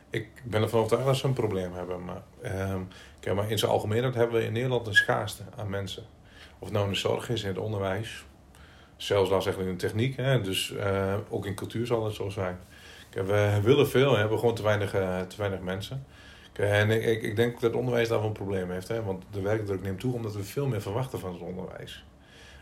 Ik 0.10 0.28
ben 0.43 0.62
ervan 0.62 0.80
overtuigd 0.80 1.06
dat 1.06 1.15
ze 1.15 1.28
een 1.28 1.34
probleem 1.34 1.74
hebben. 1.74 2.06
Maar, 2.06 2.22
uh, 2.43 2.76
kijk, 3.19 3.36
maar 3.36 3.50
in 3.52 3.58
zijn 3.58 3.72
algemeenheid 3.72 4.15
hebben 4.15 4.39
we 4.39 4.46
in 4.46 4.54
Nederland 4.54 4.88
een 4.88 4.96
schaarste 4.96 5.43
aan 5.58 5.69
mensen. 5.69 6.04
Of 6.60 6.67
het 6.67 6.72
nou 6.72 6.86
in 6.86 6.91
de 6.91 6.98
zorg 6.98 7.30
is, 7.30 7.41
in 7.41 7.48
het 7.48 7.58
onderwijs. 7.58 8.26
Zelfs 8.96 9.30
dan 9.30 9.41
zeggen 9.41 9.63
in 9.63 9.69
de 9.69 9.76
techniek. 9.76 10.17
Hè, 10.17 10.41
dus 10.41 10.74
ook 11.30 11.46
in 11.46 11.56
cultuur 11.56 11.86
zal 11.86 12.06
het 12.06 12.13
zo 12.15 12.30
zijn. 12.30 12.58
Kijk, 13.10 13.28
we 13.28 13.60
willen 13.63 13.89
veel, 13.89 14.17
hebben 14.17 14.39
gewoon 14.39 14.56
te 14.56 14.63
weinig, 14.63 14.89
te 15.28 15.36
weinig 15.38 15.60
mensen. 15.60 16.06
En 16.54 16.89
ik, 16.89 17.22
ik 17.22 17.36
denk 17.36 17.54
dat 17.54 17.62
het 17.62 17.76
onderwijs 17.76 18.08
daar 18.08 18.20
wel 18.20 18.28
een 18.28 18.34
probleem 18.34 18.72
heeft. 18.72 18.88
Hè? 18.88 19.04
Want 19.04 19.24
de 19.32 19.42
werkdruk 19.42 19.82
neemt 19.82 20.00
toe 20.00 20.13
omdat 20.13 20.36
we 20.36 20.44
veel 20.44 20.68
meer 20.68 20.82
verwachten 20.82 21.20
van 21.20 21.34
het 21.34 21.42
onderwijs. 21.42 22.06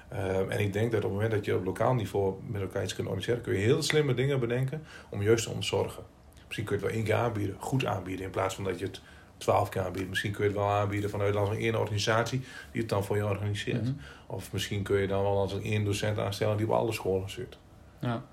Ehm, 0.09 0.49
en 0.49 0.59
ik 0.59 0.73
denk 0.73 0.91
dat 0.91 1.03
op 1.03 1.09
het 1.09 1.13
moment 1.13 1.31
dat 1.31 1.45
je 1.45 1.55
op 1.55 1.65
lokaal 1.65 1.93
niveau 1.93 2.35
met 2.47 2.61
elkaar 2.61 2.83
iets 2.83 2.95
kunt 2.95 3.07
organiseren, 3.07 3.41
kun 3.41 3.53
je 3.53 3.59
heel 3.59 3.81
slimme 3.81 4.13
dingen 4.13 4.39
bedenken 4.39 4.83
om 5.09 5.21
juist 5.21 5.43
te 5.43 5.51
ontzorgen. 5.51 6.03
Misschien 6.45 6.65
kun 6.65 6.75
je 6.75 6.81
het 6.81 6.91
wel 6.91 7.01
één 7.01 7.03
keer 7.03 7.25
aanbieden, 7.25 7.55
goed 7.59 7.85
aanbieden, 7.85 8.25
in 8.25 8.31
plaats 8.31 8.55
van 8.55 8.63
dat 8.63 8.79
je 8.79 8.85
het 8.85 9.01
twaalf 9.37 9.69
keer 9.69 9.81
aanbiedt. 9.81 10.09
Misschien 10.09 10.31
kun 10.31 10.43
je 10.43 10.49
het 10.49 10.59
wel 10.59 10.69
aanbieden 10.69 11.09
vanuit 11.09 11.35
als 11.35 11.49
een 11.49 11.57
één 11.57 11.79
organisatie 11.79 12.39
die 12.71 12.81
het 12.81 12.89
dan 12.89 13.03
voor 13.03 13.15
je 13.15 13.25
organiseert. 13.25 13.83
Mhm. 13.83 13.93
Of 14.27 14.53
misschien 14.53 14.83
kun 14.83 14.97
je 14.97 15.07
dan 15.07 15.21
wel 15.21 15.37
als 15.37 15.53
een 15.53 15.63
één 15.63 15.83
docent 15.83 16.19
aanstellen 16.19 16.57
die 16.57 16.65
op 16.65 16.71
alle 16.71 16.91
scholen 16.91 17.29
zit. 17.29 17.57
Ja. 17.99 18.23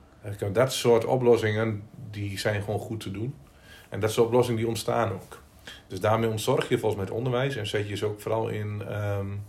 Dat 0.52 0.72
soort 0.72 1.04
oplossingen 1.04 1.82
die 2.10 2.38
zijn 2.38 2.62
gewoon 2.62 2.80
goed 2.80 3.00
te 3.00 3.10
doen. 3.10 3.34
En 3.88 4.00
dat 4.00 4.12
soort 4.12 4.26
oplossingen 4.26 4.60
die 4.60 4.68
ontstaan 4.68 5.12
ook. 5.12 5.42
Dus 5.86 6.00
daarmee 6.00 6.30
ontzorg 6.30 6.68
je 6.68 6.78
volgens 6.78 6.94
mij 6.94 7.04
het 7.04 7.14
onderwijs 7.14 7.56
en 7.56 7.66
zet 7.66 7.88
je 7.88 7.96
ze 7.96 8.06
ook 8.06 8.20
vooral 8.20 8.48
in, 8.48 8.82
um, 9.18 9.42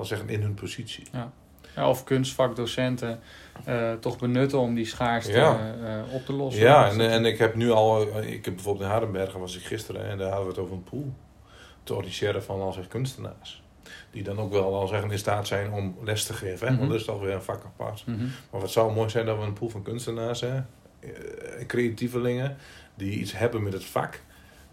zeggen, 0.00 0.28
in 0.28 0.42
hun 0.42 0.54
positie. 0.54 1.04
Ja. 1.12 1.32
Ja, 1.76 1.88
of 1.88 2.04
kunstvakdocenten 2.04 3.20
uh, 3.68 3.92
toch 3.92 4.18
benutten 4.18 4.58
om 4.58 4.74
die 4.74 4.86
schaarste 4.86 5.32
ja. 5.32 5.74
uh, 5.82 6.14
op 6.14 6.26
te 6.26 6.32
lossen. 6.32 6.62
Ja, 6.62 6.90
en, 6.90 7.00
en 7.00 7.24
ik 7.24 7.38
heb 7.38 7.54
nu 7.54 7.70
al, 7.70 8.02
ik 8.22 8.44
heb 8.44 8.54
bijvoorbeeld 8.54 8.84
in 8.84 8.90
Hardenbergen 8.90 9.40
was 9.40 9.56
ik 9.56 9.62
gisteren 9.62 10.08
en 10.08 10.18
daar 10.18 10.28
hadden 10.28 10.46
we 10.46 10.52
het 10.52 10.62
over 10.62 10.74
een 10.74 10.84
pool 10.84 11.12
te 11.82 11.94
organiseren 11.94 12.42
van 12.42 12.60
al 12.60 12.72
zeg 12.72 12.88
kunstenaars. 12.88 13.62
Die 14.10 14.22
dan 14.22 14.38
ook 14.38 14.52
wel 14.52 14.74
al 14.74 14.86
zeggen 14.86 15.10
in 15.10 15.18
staat 15.18 15.46
zijn 15.46 15.72
om 15.72 15.96
les 16.02 16.24
te 16.24 16.32
geven. 16.32 16.66
Hè? 16.66 16.66
Want 16.66 16.80
mhm. 16.80 16.88
dat 16.88 17.00
is 17.00 17.04
toch 17.06 17.20
weer 17.20 17.34
een 17.34 17.42
vak 17.42 17.64
apart. 17.64 18.02
Mm 18.06 18.32
Maar 18.50 18.60
wat 18.60 18.70
zou 18.70 18.92
mooi 18.92 19.10
zijn 19.10 19.26
dat 19.26 19.38
we 19.38 19.44
een 19.44 19.52
pool 19.52 19.68
van 19.68 19.82
kunstenaars, 19.82 20.40
hè? 20.40 20.62
creatievelingen, 21.66 22.56
die 22.94 23.18
iets 23.18 23.32
hebben 23.32 23.62
met 23.62 23.72
het 23.72 23.84
vak 23.84 24.20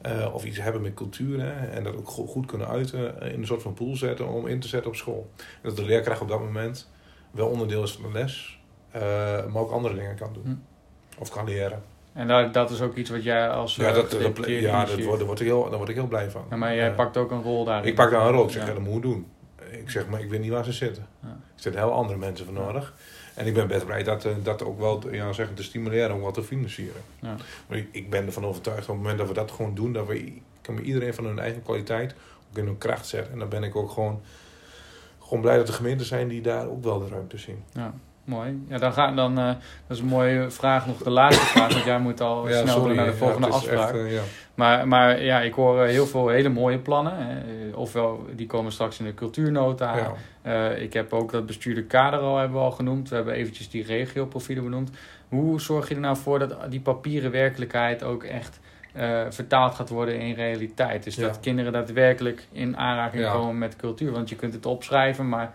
uh, 0.06 0.34
of 0.34 0.46
iets 0.46 0.62
hebben 0.62 0.82
met 0.82 0.94
cultuur. 0.94 1.42
Hè, 1.42 1.68
en 1.68 1.84
dat 1.84 1.96
ook 1.96 2.08
goed 2.08 2.46
kunnen 2.46 2.68
uiten 2.68 3.22
in 3.22 3.40
een 3.40 3.46
soort 3.46 3.62
van 3.62 3.74
pool 3.74 3.96
zetten 3.96 4.28
om 4.28 4.48
in 4.48 4.60
te 4.60 4.68
zetten 4.68 4.90
op 4.90 4.96
school. 4.96 5.30
En 5.38 5.46
dat 5.62 5.76
de 5.76 5.86
leerkracht 5.86 6.22
op 6.22 6.28
dat 6.28 6.40
moment 6.40 6.90
wel 7.32 7.48
onderdeel 7.48 7.84
is 7.84 7.92
van 7.92 8.12
de 8.12 8.20
les, 8.20 8.60
uh, 8.96 9.02
maar 9.46 9.62
ook 9.62 9.72
andere 9.72 9.96
dingen 9.96 10.16
kan 10.16 10.34
doen. 10.34 10.44
Hm. 10.44 11.22
Of 11.22 11.30
kan 11.30 11.46
leren. 11.46 11.84
En 12.14 12.28
dat, 12.28 12.54
dat 12.54 12.70
is 12.70 12.82
ook 12.82 12.96
iets 12.96 13.10
wat 13.10 13.24
jij 13.24 13.50
als. 13.50 13.76
Ja, 13.76 13.92
dat, 13.92 14.12
dat, 14.12 14.46
ja 14.48 14.86
dat 14.86 15.04
word, 15.04 15.18
daar, 15.18 15.26
word 15.26 15.40
ik 15.40 15.46
heel, 15.46 15.70
daar 15.70 15.78
word 15.78 15.90
ik 15.90 15.96
heel 15.96 16.08
blij 16.08 16.30
van. 16.30 16.46
Ja, 16.50 16.56
maar 16.56 16.76
jij 16.76 16.94
pakt 16.94 17.18
ook 17.18 17.32
een 17.32 17.42
rol 17.42 17.66
daarin. 17.66 17.90
Ik 17.90 17.96
pak 17.96 18.12
daar 18.12 18.26
een 18.26 18.32
rol. 18.32 18.44
Ik 18.44 18.52
zeg, 18.52 18.68
ja. 18.68 18.74
dat 18.74 18.84
moet 18.84 19.02
doen. 19.02 19.28
Ik 19.72 19.90
zeg, 19.90 20.08
maar 20.08 20.22
ik 20.22 20.30
weet 20.30 20.40
niet 20.40 20.52
waar 20.52 20.66
ze 20.66 20.72
zitten. 20.72 21.08
Ja. 21.22 21.28
Er 21.28 21.36
zitten 21.56 21.82
heel 21.82 21.92
andere 21.92 22.20
mensen 22.20 22.46
voor 22.46 22.54
nodig. 22.54 22.94
En 23.34 23.48
ik 23.48 23.54
ben 23.54 23.68
best 23.68 23.86
blij 23.86 24.04
dat, 24.04 24.26
eh, 24.26 24.32
dat 24.44 24.64
ook 24.64 24.80
wel 24.80 25.14
ja, 25.14 25.34
zeggen, 25.34 25.56
te 25.56 25.64
stimuleren 25.64 26.16
om 26.16 26.22
wat 26.22 26.34
te 26.34 26.44
financieren. 26.44 27.02
Ja. 27.20 27.36
Maar 27.68 27.78
ik, 27.78 27.88
ik 27.92 28.10
ben 28.10 28.26
ervan 28.26 28.46
overtuigd 28.46 28.82
op 28.82 28.88
het 28.88 28.98
moment 28.98 29.18
dat 29.18 29.28
we 29.28 29.34
dat 29.34 29.52
gewoon 29.52 29.76
doen, 29.76 29.94
dat 29.94 30.08
we 30.08 30.34
kan 30.62 30.78
iedereen 30.78 31.14
van 31.14 31.26
hun 31.26 31.40
eigen 31.40 31.64
kwaliteit 31.64 32.16
ook 32.50 32.58
in 32.58 32.66
hun 32.66 32.78
kracht 32.78 33.08
zetten. 33.08 33.34
En 33.34 33.40
dan 33.40 33.50
ben 33.50 33.64
ik 33.64 33.76
ook 33.76 33.92
gewoon, 33.92 34.22
gewoon 35.20 35.42
blij 35.42 35.58
dat 35.58 35.68
er 35.68 35.74
gemeenten 35.74 36.06
zijn 36.06 36.28
die 36.28 36.42
daar 36.42 36.68
ook 36.68 36.84
wel 36.84 37.00
de 37.00 37.08
ruimte 37.08 37.38
zien. 37.38 37.64
Ja. 37.74 37.94
Mooi. 38.24 38.64
Ja, 38.68 38.78
dan 38.78 38.94
gaan 38.94 39.16
dan, 39.16 39.40
uh, 39.40 39.46
dat 39.46 39.58
is 39.88 40.00
een 40.00 40.06
mooie 40.06 40.50
vraag, 40.50 40.88
nog 40.88 40.98
de 40.98 41.10
laatste 41.10 41.46
vraag, 41.46 41.74
want 41.74 41.86
jij 41.86 42.00
moet 42.00 42.22
al 42.22 42.50
ja, 42.50 42.62
snel 42.62 42.76
sorry, 42.76 42.96
naar 42.96 43.06
de 43.06 43.14
volgende 43.14 43.48
ja, 43.48 43.54
afspraak. 43.54 43.94
Echt, 43.94 43.96
uh, 43.96 44.14
ja. 44.14 44.22
Maar, 44.56 44.88
maar 44.88 45.24
ja, 45.24 45.42
ik 45.42 45.54
hoor 45.54 45.86
heel 45.86 46.06
veel 46.06 46.28
hele 46.28 46.50
mooie 46.50 46.78
plannen. 46.78 47.14
Hè. 47.16 47.36
Ofwel, 47.76 48.26
die 48.36 48.48
komen 48.48 48.72
straks 48.72 49.00
in 49.00 49.06
de 49.06 49.14
cultuurnota. 49.14 50.14
Uh, 50.46 50.82
ik 50.82 50.94
heb 50.94 51.14
ook 51.14 51.32
dat 51.32 51.46
bestuurde 51.46 51.84
kader 51.84 52.20
al 52.20 52.38
hebben 52.38 52.58
we 52.58 52.64
al 52.64 52.72
genoemd. 52.72 53.10
We 53.10 53.16
hebben 53.16 53.34
eventjes 53.34 53.70
die 53.70 53.84
regioprofielen 53.84 54.64
benoemd. 54.64 54.92
Hoe 55.30 55.62
zorg 55.62 55.90
je 55.90 55.96
er 55.96 56.02
nou 56.02 56.18
voor 56.18 56.40
dat 56.40 56.56
die 56.70 56.82
papieren 56.82 57.32
werkelijkheid 57.32 58.04
ook 58.04 58.24
echt 58.24 58.60
vertaald 59.30 59.76
gaat 59.76 59.90
worden 59.90 60.20
in 60.20 60.34
realiteit? 60.34 61.04
Dus 61.04 61.16
dat 61.16 61.40
kinderen 61.40 61.72
daadwerkelijk 61.72 62.48
in 62.52 62.78
aanraking 62.78 63.32
komen 63.32 63.58
met 63.58 63.76
cultuur. 63.76 64.12
Want 64.12 64.30
je 64.30 64.36
kunt 64.36 64.54
het 64.54 64.66
opschrijven, 64.66 65.30
maar 65.30 65.54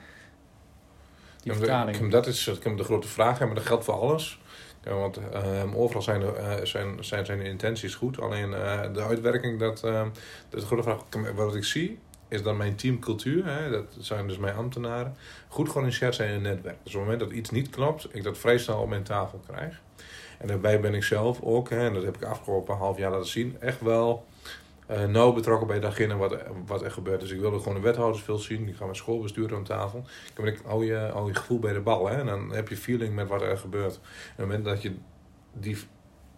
die 1.53 1.59
vertaling. 1.59 2.11
Dat 2.11 2.27
is 2.27 2.45
de 2.77 2.85
grote 2.85 3.09
vraag, 3.09 3.41
maar 3.41 3.55
dat 3.55 3.67
geldt 3.67 3.85
voor 3.85 3.95
alles. 3.95 4.41
Ja, 4.85 4.95
want 4.95 5.19
uh, 5.19 5.77
overal 5.77 6.03
zijn, 6.03 6.21
uh, 6.21 6.55
zijn, 6.63 7.05
zijn 7.05 7.27
zijn 7.27 7.41
intenties 7.41 7.95
goed. 7.95 8.21
Alleen 8.21 8.51
uh, 8.51 8.81
de 8.93 9.03
uitwerking, 9.03 9.59
dat, 9.59 9.81
dat 9.81 10.11
is 10.51 10.61
de 10.61 10.67
grote 10.67 10.83
vraag. 10.83 10.99
Wat 11.35 11.55
ik 11.55 11.65
zie, 11.65 11.99
is 12.29 12.43
dat 12.43 12.57
mijn 12.57 12.75
teamcultuur, 12.75 13.45
hè, 13.45 13.71
dat 13.71 13.85
zijn 13.99 14.29
dus 14.29 14.39
mijn 14.39 14.57
ambtenaren, 14.57 15.17
goed 15.49 15.69
georganiseerd 15.69 16.15
zijn 16.15 16.29
in 16.29 16.35
het 16.35 16.43
netwerk. 16.43 16.77
Dus 16.83 16.95
op 16.95 17.01
het 17.01 17.11
moment 17.11 17.21
dat 17.21 17.39
iets 17.39 17.51
niet 17.51 17.71
klopt, 17.71 18.09
ik 18.11 18.23
dat 18.23 18.39
vrij 18.39 18.59
snel 18.59 18.81
op 18.81 18.89
mijn 18.89 19.03
tafel 19.03 19.41
krijg. 19.47 19.81
En 20.39 20.47
daarbij 20.47 20.81
ben 20.81 20.95
ik 20.95 21.05
zelf 21.05 21.41
ook, 21.43 21.71
hè, 21.71 21.87
en 21.87 21.95
dat 21.95 22.03
heb 22.03 22.17
ik 22.17 22.23
afgelopen 22.23 22.77
half 22.77 22.99
jaar 22.99 23.11
laten 23.11 23.29
zien, 23.29 23.57
echt 23.61 23.81
wel 23.81 24.27
uh, 24.90 25.35
betrokken 25.35 25.66
bij 25.66 25.81
datgene 25.81 26.16
wat, 26.16 26.37
wat 26.66 26.83
er 26.83 26.90
gebeurt. 26.90 27.20
Dus 27.20 27.31
ik 27.31 27.40
wilde 27.40 27.59
gewoon 27.59 27.75
de 27.75 27.81
wethouders 27.81 28.22
veel 28.22 28.38
zien. 28.38 28.68
Ik 28.68 28.77
ga 28.77 28.87
met 28.87 28.96
schoolbestuur 28.96 29.55
aan 29.55 29.64
tafel. 29.64 30.05
Ik 30.42 30.61
hou 30.64 30.85
je, 30.85 30.96
hou 30.96 31.29
je 31.29 31.35
gevoel 31.35 31.59
bij 31.59 31.72
de 31.72 31.81
bal. 31.81 32.09
Hè? 32.09 32.16
En 32.16 32.27
dan 32.27 32.53
heb 32.53 32.68
je 32.68 32.77
feeling 32.77 33.14
met 33.14 33.29
wat 33.29 33.42
er 33.42 33.59
gebeurt. 33.59 33.94
En 33.94 34.01
op 34.01 34.37
het 34.37 34.46
moment 34.46 34.64
dat 34.64 34.83
je 34.83 34.94
die 35.53 35.77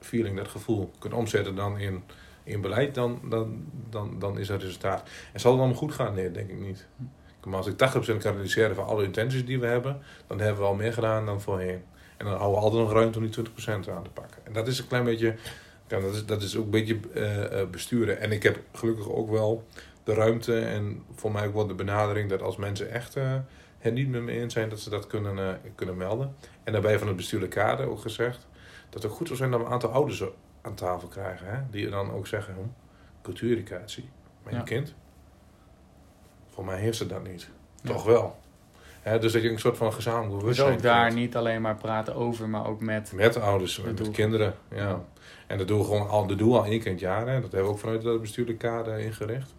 feeling, 0.00 0.36
dat 0.36 0.48
gevoel 0.48 0.90
kunt 0.98 1.14
omzetten 1.14 1.54
dan 1.54 1.78
in, 1.78 2.02
in 2.44 2.60
beleid, 2.60 2.94
dan, 2.94 3.20
dan, 3.24 3.64
dan, 3.90 4.18
dan 4.18 4.38
is 4.38 4.48
het 4.48 4.62
resultaat. 4.62 5.08
En 5.32 5.40
zal 5.40 5.52
het 5.52 5.60
allemaal 5.60 5.78
goed 5.78 5.92
gaan? 5.92 6.14
Nee, 6.14 6.30
denk 6.30 6.50
ik 6.50 6.60
niet. 6.60 6.86
Maar 7.44 7.56
als 7.56 7.66
ik 7.66 7.72
80% 7.72 7.76
kan 8.18 8.32
realiseren 8.32 8.74
van 8.74 8.86
alle 8.86 9.04
intenties 9.04 9.44
die 9.44 9.60
we 9.60 9.66
hebben, 9.66 10.02
dan 10.26 10.40
hebben 10.40 10.62
we 10.62 10.68
al 10.68 10.74
meer 10.74 10.92
gedaan 10.92 11.26
dan 11.26 11.40
voorheen. 11.40 11.82
En 12.16 12.26
dan 12.26 12.34
houden 12.34 12.58
we 12.58 12.64
altijd 12.64 12.82
nog 12.82 12.92
ruimte 12.92 13.18
om 13.18 13.30
die 13.30 13.44
20% 13.44 13.64
aan 13.68 14.02
te 14.02 14.10
pakken. 14.12 14.38
En 14.44 14.52
dat 14.52 14.66
is 14.66 14.78
een 14.78 14.86
klein 14.86 15.04
beetje 15.04 15.34
ja, 15.88 16.00
dat 16.00 16.14
is, 16.14 16.26
dat 16.26 16.42
is 16.42 16.56
ook 16.56 16.64
een 16.64 16.70
beetje 16.70 16.98
uh, 17.14 17.70
besturen. 17.70 18.20
En 18.20 18.32
ik 18.32 18.42
heb 18.42 18.60
gelukkig 18.72 19.08
ook 19.08 19.30
wel 19.30 19.66
de 20.04 20.14
ruimte 20.14 20.58
en 20.60 21.02
voor 21.14 21.32
mij 21.32 21.46
ook 21.46 21.54
wel 21.54 21.66
de 21.66 21.74
benadering 21.74 22.30
dat 22.30 22.42
als 22.42 22.56
mensen 22.56 22.90
echt 22.90 23.16
uh, 23.16 23.34
het 23.78 23.94
niet 23.94 24.08
met 24.08 24.22
me 24.22 24.32
eens 24.32 24.52
zijn, 24.52 24.68
dat 24.68 24.80
ze 24.80 24.90
dat 24.90 25.06
kunnen, 25.06 25.60
kunnen 25.74 25.96
melden. 25.96 26.34
En 26.64 26.72
daarbij 26.72 26.98
van 26.98 27.06
het 27.06 27.16
bestuurlijke 27.16 27.56
kader 27.56 27.88
ook 27.88 28.00
gezegd 28.00 28.46
dat 28.90 29.02
het 29.02 29.12
goed 29.12 29.26
zou 29.26 29.38
zijn 29.38 29.50
dat 29.50 29.60
we 29.60 29.66
een 29.66 29.72
aantal 29.72 29.90
ouders 29.90 30.24
aan 30.62 30.74
tafel 30.74 31.08
krijgen. 31.08 31.46
Hè? 31.46 31.60
Die 31.70 31.90
dan 31.90 32.10
ook 32.10 32.26
zeggen, 32.26 32.54
hm, 32.54 32.60
cultuureducatie, 33.22 34.08
mijn 34.42 34.64
kind. 34.64 34.94
Voor 36.48 36.64
mij 36.64 36.78
heeft 36.78 36.96
ze 36.96 37.06
dat 37.06 37.28
niet. 37.28 37.48
Toch 37.82 38.04
wel 38.04 38.36
dus 39.16 39.32
dat 39.32 39.42
je 39.42 39.50
een 39.50 39.58
soort 39.58 39.76
van 39.76 39.92
gezamenlijk 39.92 40.38
bewustzijn 40.38 40.68
Dus 40.68 40.76
ook 40.76 40.82
daar 40.82 41.12
niet 41.12 41.36
alleen 41.36 41.62
maar 41.62 41.76
praten 41.76 42.14
over, 42.14 42.48
maar 42.48 42.66
ook 42.66 42.80
met... 42.80 43.12
Met 43.14 43.40
ouders, 43.40 43.80
met 43.80 44.10
kinderen, 44.10 44.54
ja. 44.70 45.04
En 45.46 45.58
dat 45.58 45.68
doen 45.68 45.78
we 45.78 45.84
gewoon 45.84 46.08
al, 46.08 46.26
dat 46.26 46.38
doen 46.38 46.50
we 46.50 46.56
al 46.56 46.64
één 46.64 46.78
keer 46.78 46.86
in 46.86 46.92
het 46.92 47.00
jaar. 47.00 47.26
Hè. 47.26 47.40
Dat 47.40 47.52
hebben 47.52 47.62
we 47.62 47.68
ook 47.68 47.78
vanuit 47.78 48.02
het 48.02 48.20
bestuurlijke 48.20 48.66
kader 48.66 48.98
ingericht. 48.98 49.54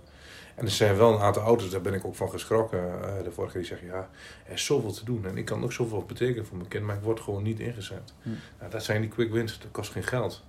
En 0.56 0.66
er 0.66 0.72
zijn 0.72 0.98
wel 0.98 1.14
een 1.14 1.20
aantal 1.20 1.44
ouders, 1.44 1.70
daar 1.70 1.82
ben 1.82 1.94
ik 1.94 2.06
ook 2.06 2.16
van 2.16 2.30
geschrokken. 2.30 2.80
Uh, 2.80 3.24
de 3.24 3.32
vorige 3.32 3.54
keer 3.54 3.62
die 3.62 3.70
zeggen, 3.70 3.88
ja, 3.88 4.10
er 4.46 4.54
is 4.54 4.66
zoveel 4.66 4.92
te 4.92 5.06
doen. 5.06 5.26
En 5.26 5.38
ik 5.38 5.46
kan 5.46 5.64
ook 5.64 5.72
zoveel 5.72 6.04
betekenen 6.08 6.46
voor 6.46 6.58
mijn 6.58 6.70
kind, 6.70 6.86
maar 6.86 6.96
ik 6.96 7.02
word 7.02 7.20
gewoon 7.20 7.44
niet 7.44 7.60
ingezet. 7.60 8.14
Hm. 8.22 8.30
Nou, 8.60 8.72
dat 8.72 8.84
zijn 8.84 9.02
die 9.02 9.10
quick 9.10 9.32
wins, 9.32 9.60
dat 9.60 9.72
kost 9.72 9.92
geen 9.92 10.04
geld. 10.04 10.44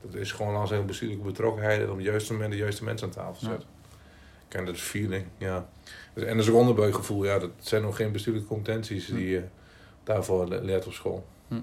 Dat 0.00 0.14
is 0.14 0.32
gewoon 0.32 0.56
als 0.56 0.70
een 0.70 0.86
bestuurlijke 0.86 1.24
betrokkenheid 1.24 1.88
om 1.88 2.02
moment 2.30 2.50
de 2.50 2.56
juiste 2.56 2.84
mensen 2.84 3.06
aan 3.06 3.12
tafel 3.12 3.32
te 3.32 3.44
zetten. 3.44 3.68
Ja. 3.72 3.79
En 4.50 4.64
dat 4.64 4.76
feeling, 4.76 5.24
ja. 5.38 5.68
En 6.14 6.36
dat 6.36 6.50
onderbuikgevoel, 6.50 7.24
ja, 7.24 7.38
dat 7.38 7.50
zijn 7.58 7.82
nog 7.82 7.96
geen 7.96 8.12
bestuurlijke 8.12 8.48
competenties 8.48 9.06
hm. 9.06 9.14
die 9.14 9.28
je 9.28 9.42
daarvoor 10.04 10.48
leert 10.48 10.86
op 10.86 10.92
school. 10.92 11.26
Hm. 11.48 11.60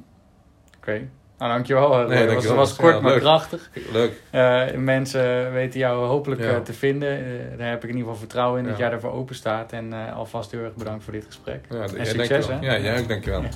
Oké. 0.77 1.09
Nou, 1.37 1.51
dankjewel. 1.51 2.07
Nee, 2.07 2.25
dat 2.25 2.35
was, 2.35 2.45
was 2.45 2.75
kort, 2.75 3.01
maar 3.01 3.19
krachtig. 3.19 3.69
Leuk. 3.91 4.11
Uh, 4.31 4.71
mensen 4.71 5.51
weten 5.51 5.79
jou 5.79 6.05
hopelijk 6.05 6.41
uh, 6.41 6.57
te 6.57 6.73
vinden. 6.73 7.19
Uh, 7.19 7.57
daar 7.57 7.69
heb 7.69 7.83
ik 7.83 7.89
in 7.89 7.95
ieder 7.95 8.01
geval 8.01 8.15
vertrouwen 8.15 8.61
in 8.61 8.67
dat 8.67 8.77
jij 8.77 8.91
ervoor 8.91 9.11
open 9.11 9.35
staat. 9.35 9.71
En 9.71 9.93
alvast 10.13 10.51
heel 10.51 10.63
erg 10.63 10.73
bedankt 10.73 11.03
voor 11.03 11.13
dit 11.13 11.25
gesprek. 11.25 11.65
Ja, 11.69 11.81
en 11.81 12.05
succes, 12.05 12.47
hè? 12.47 12.59
Ja, 12.59 12.79
jij 12.79 12.99
ook, 12.99 13.07
dankjewel. 13.07 13.41
Ja. 13.41 13.49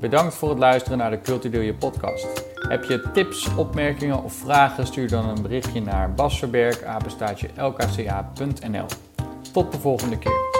Bedankt 0.00 0.34
voor 0.34 0.48
het 0.48 0.58
luisteren 0.58 0.98
naar 0.98 1.10
de 1.10 1.20
Cultiedeel 1.20 1.60
Je 1.60 1.74
podcast. 1.74 2.49
Heb 2.68 2.84
je 2.84 3.10
tips, 3.12 3.54
opmerkingen 3.54 4.22
of 4.22 4.32
vragen? 4.32 4.86
Stuur 4.86 5.08
dan 5.08 5.28
een 5.28 5.42
berichtje 5.42 5.80
naar 5.80 6.14
basverberg, 6.14 6.80
lkca.nl. 7.56 8.86
Tot 9.52 9.72
de 9.72 9.78
volgende 9.80 10.18
keer. 10.18 10.59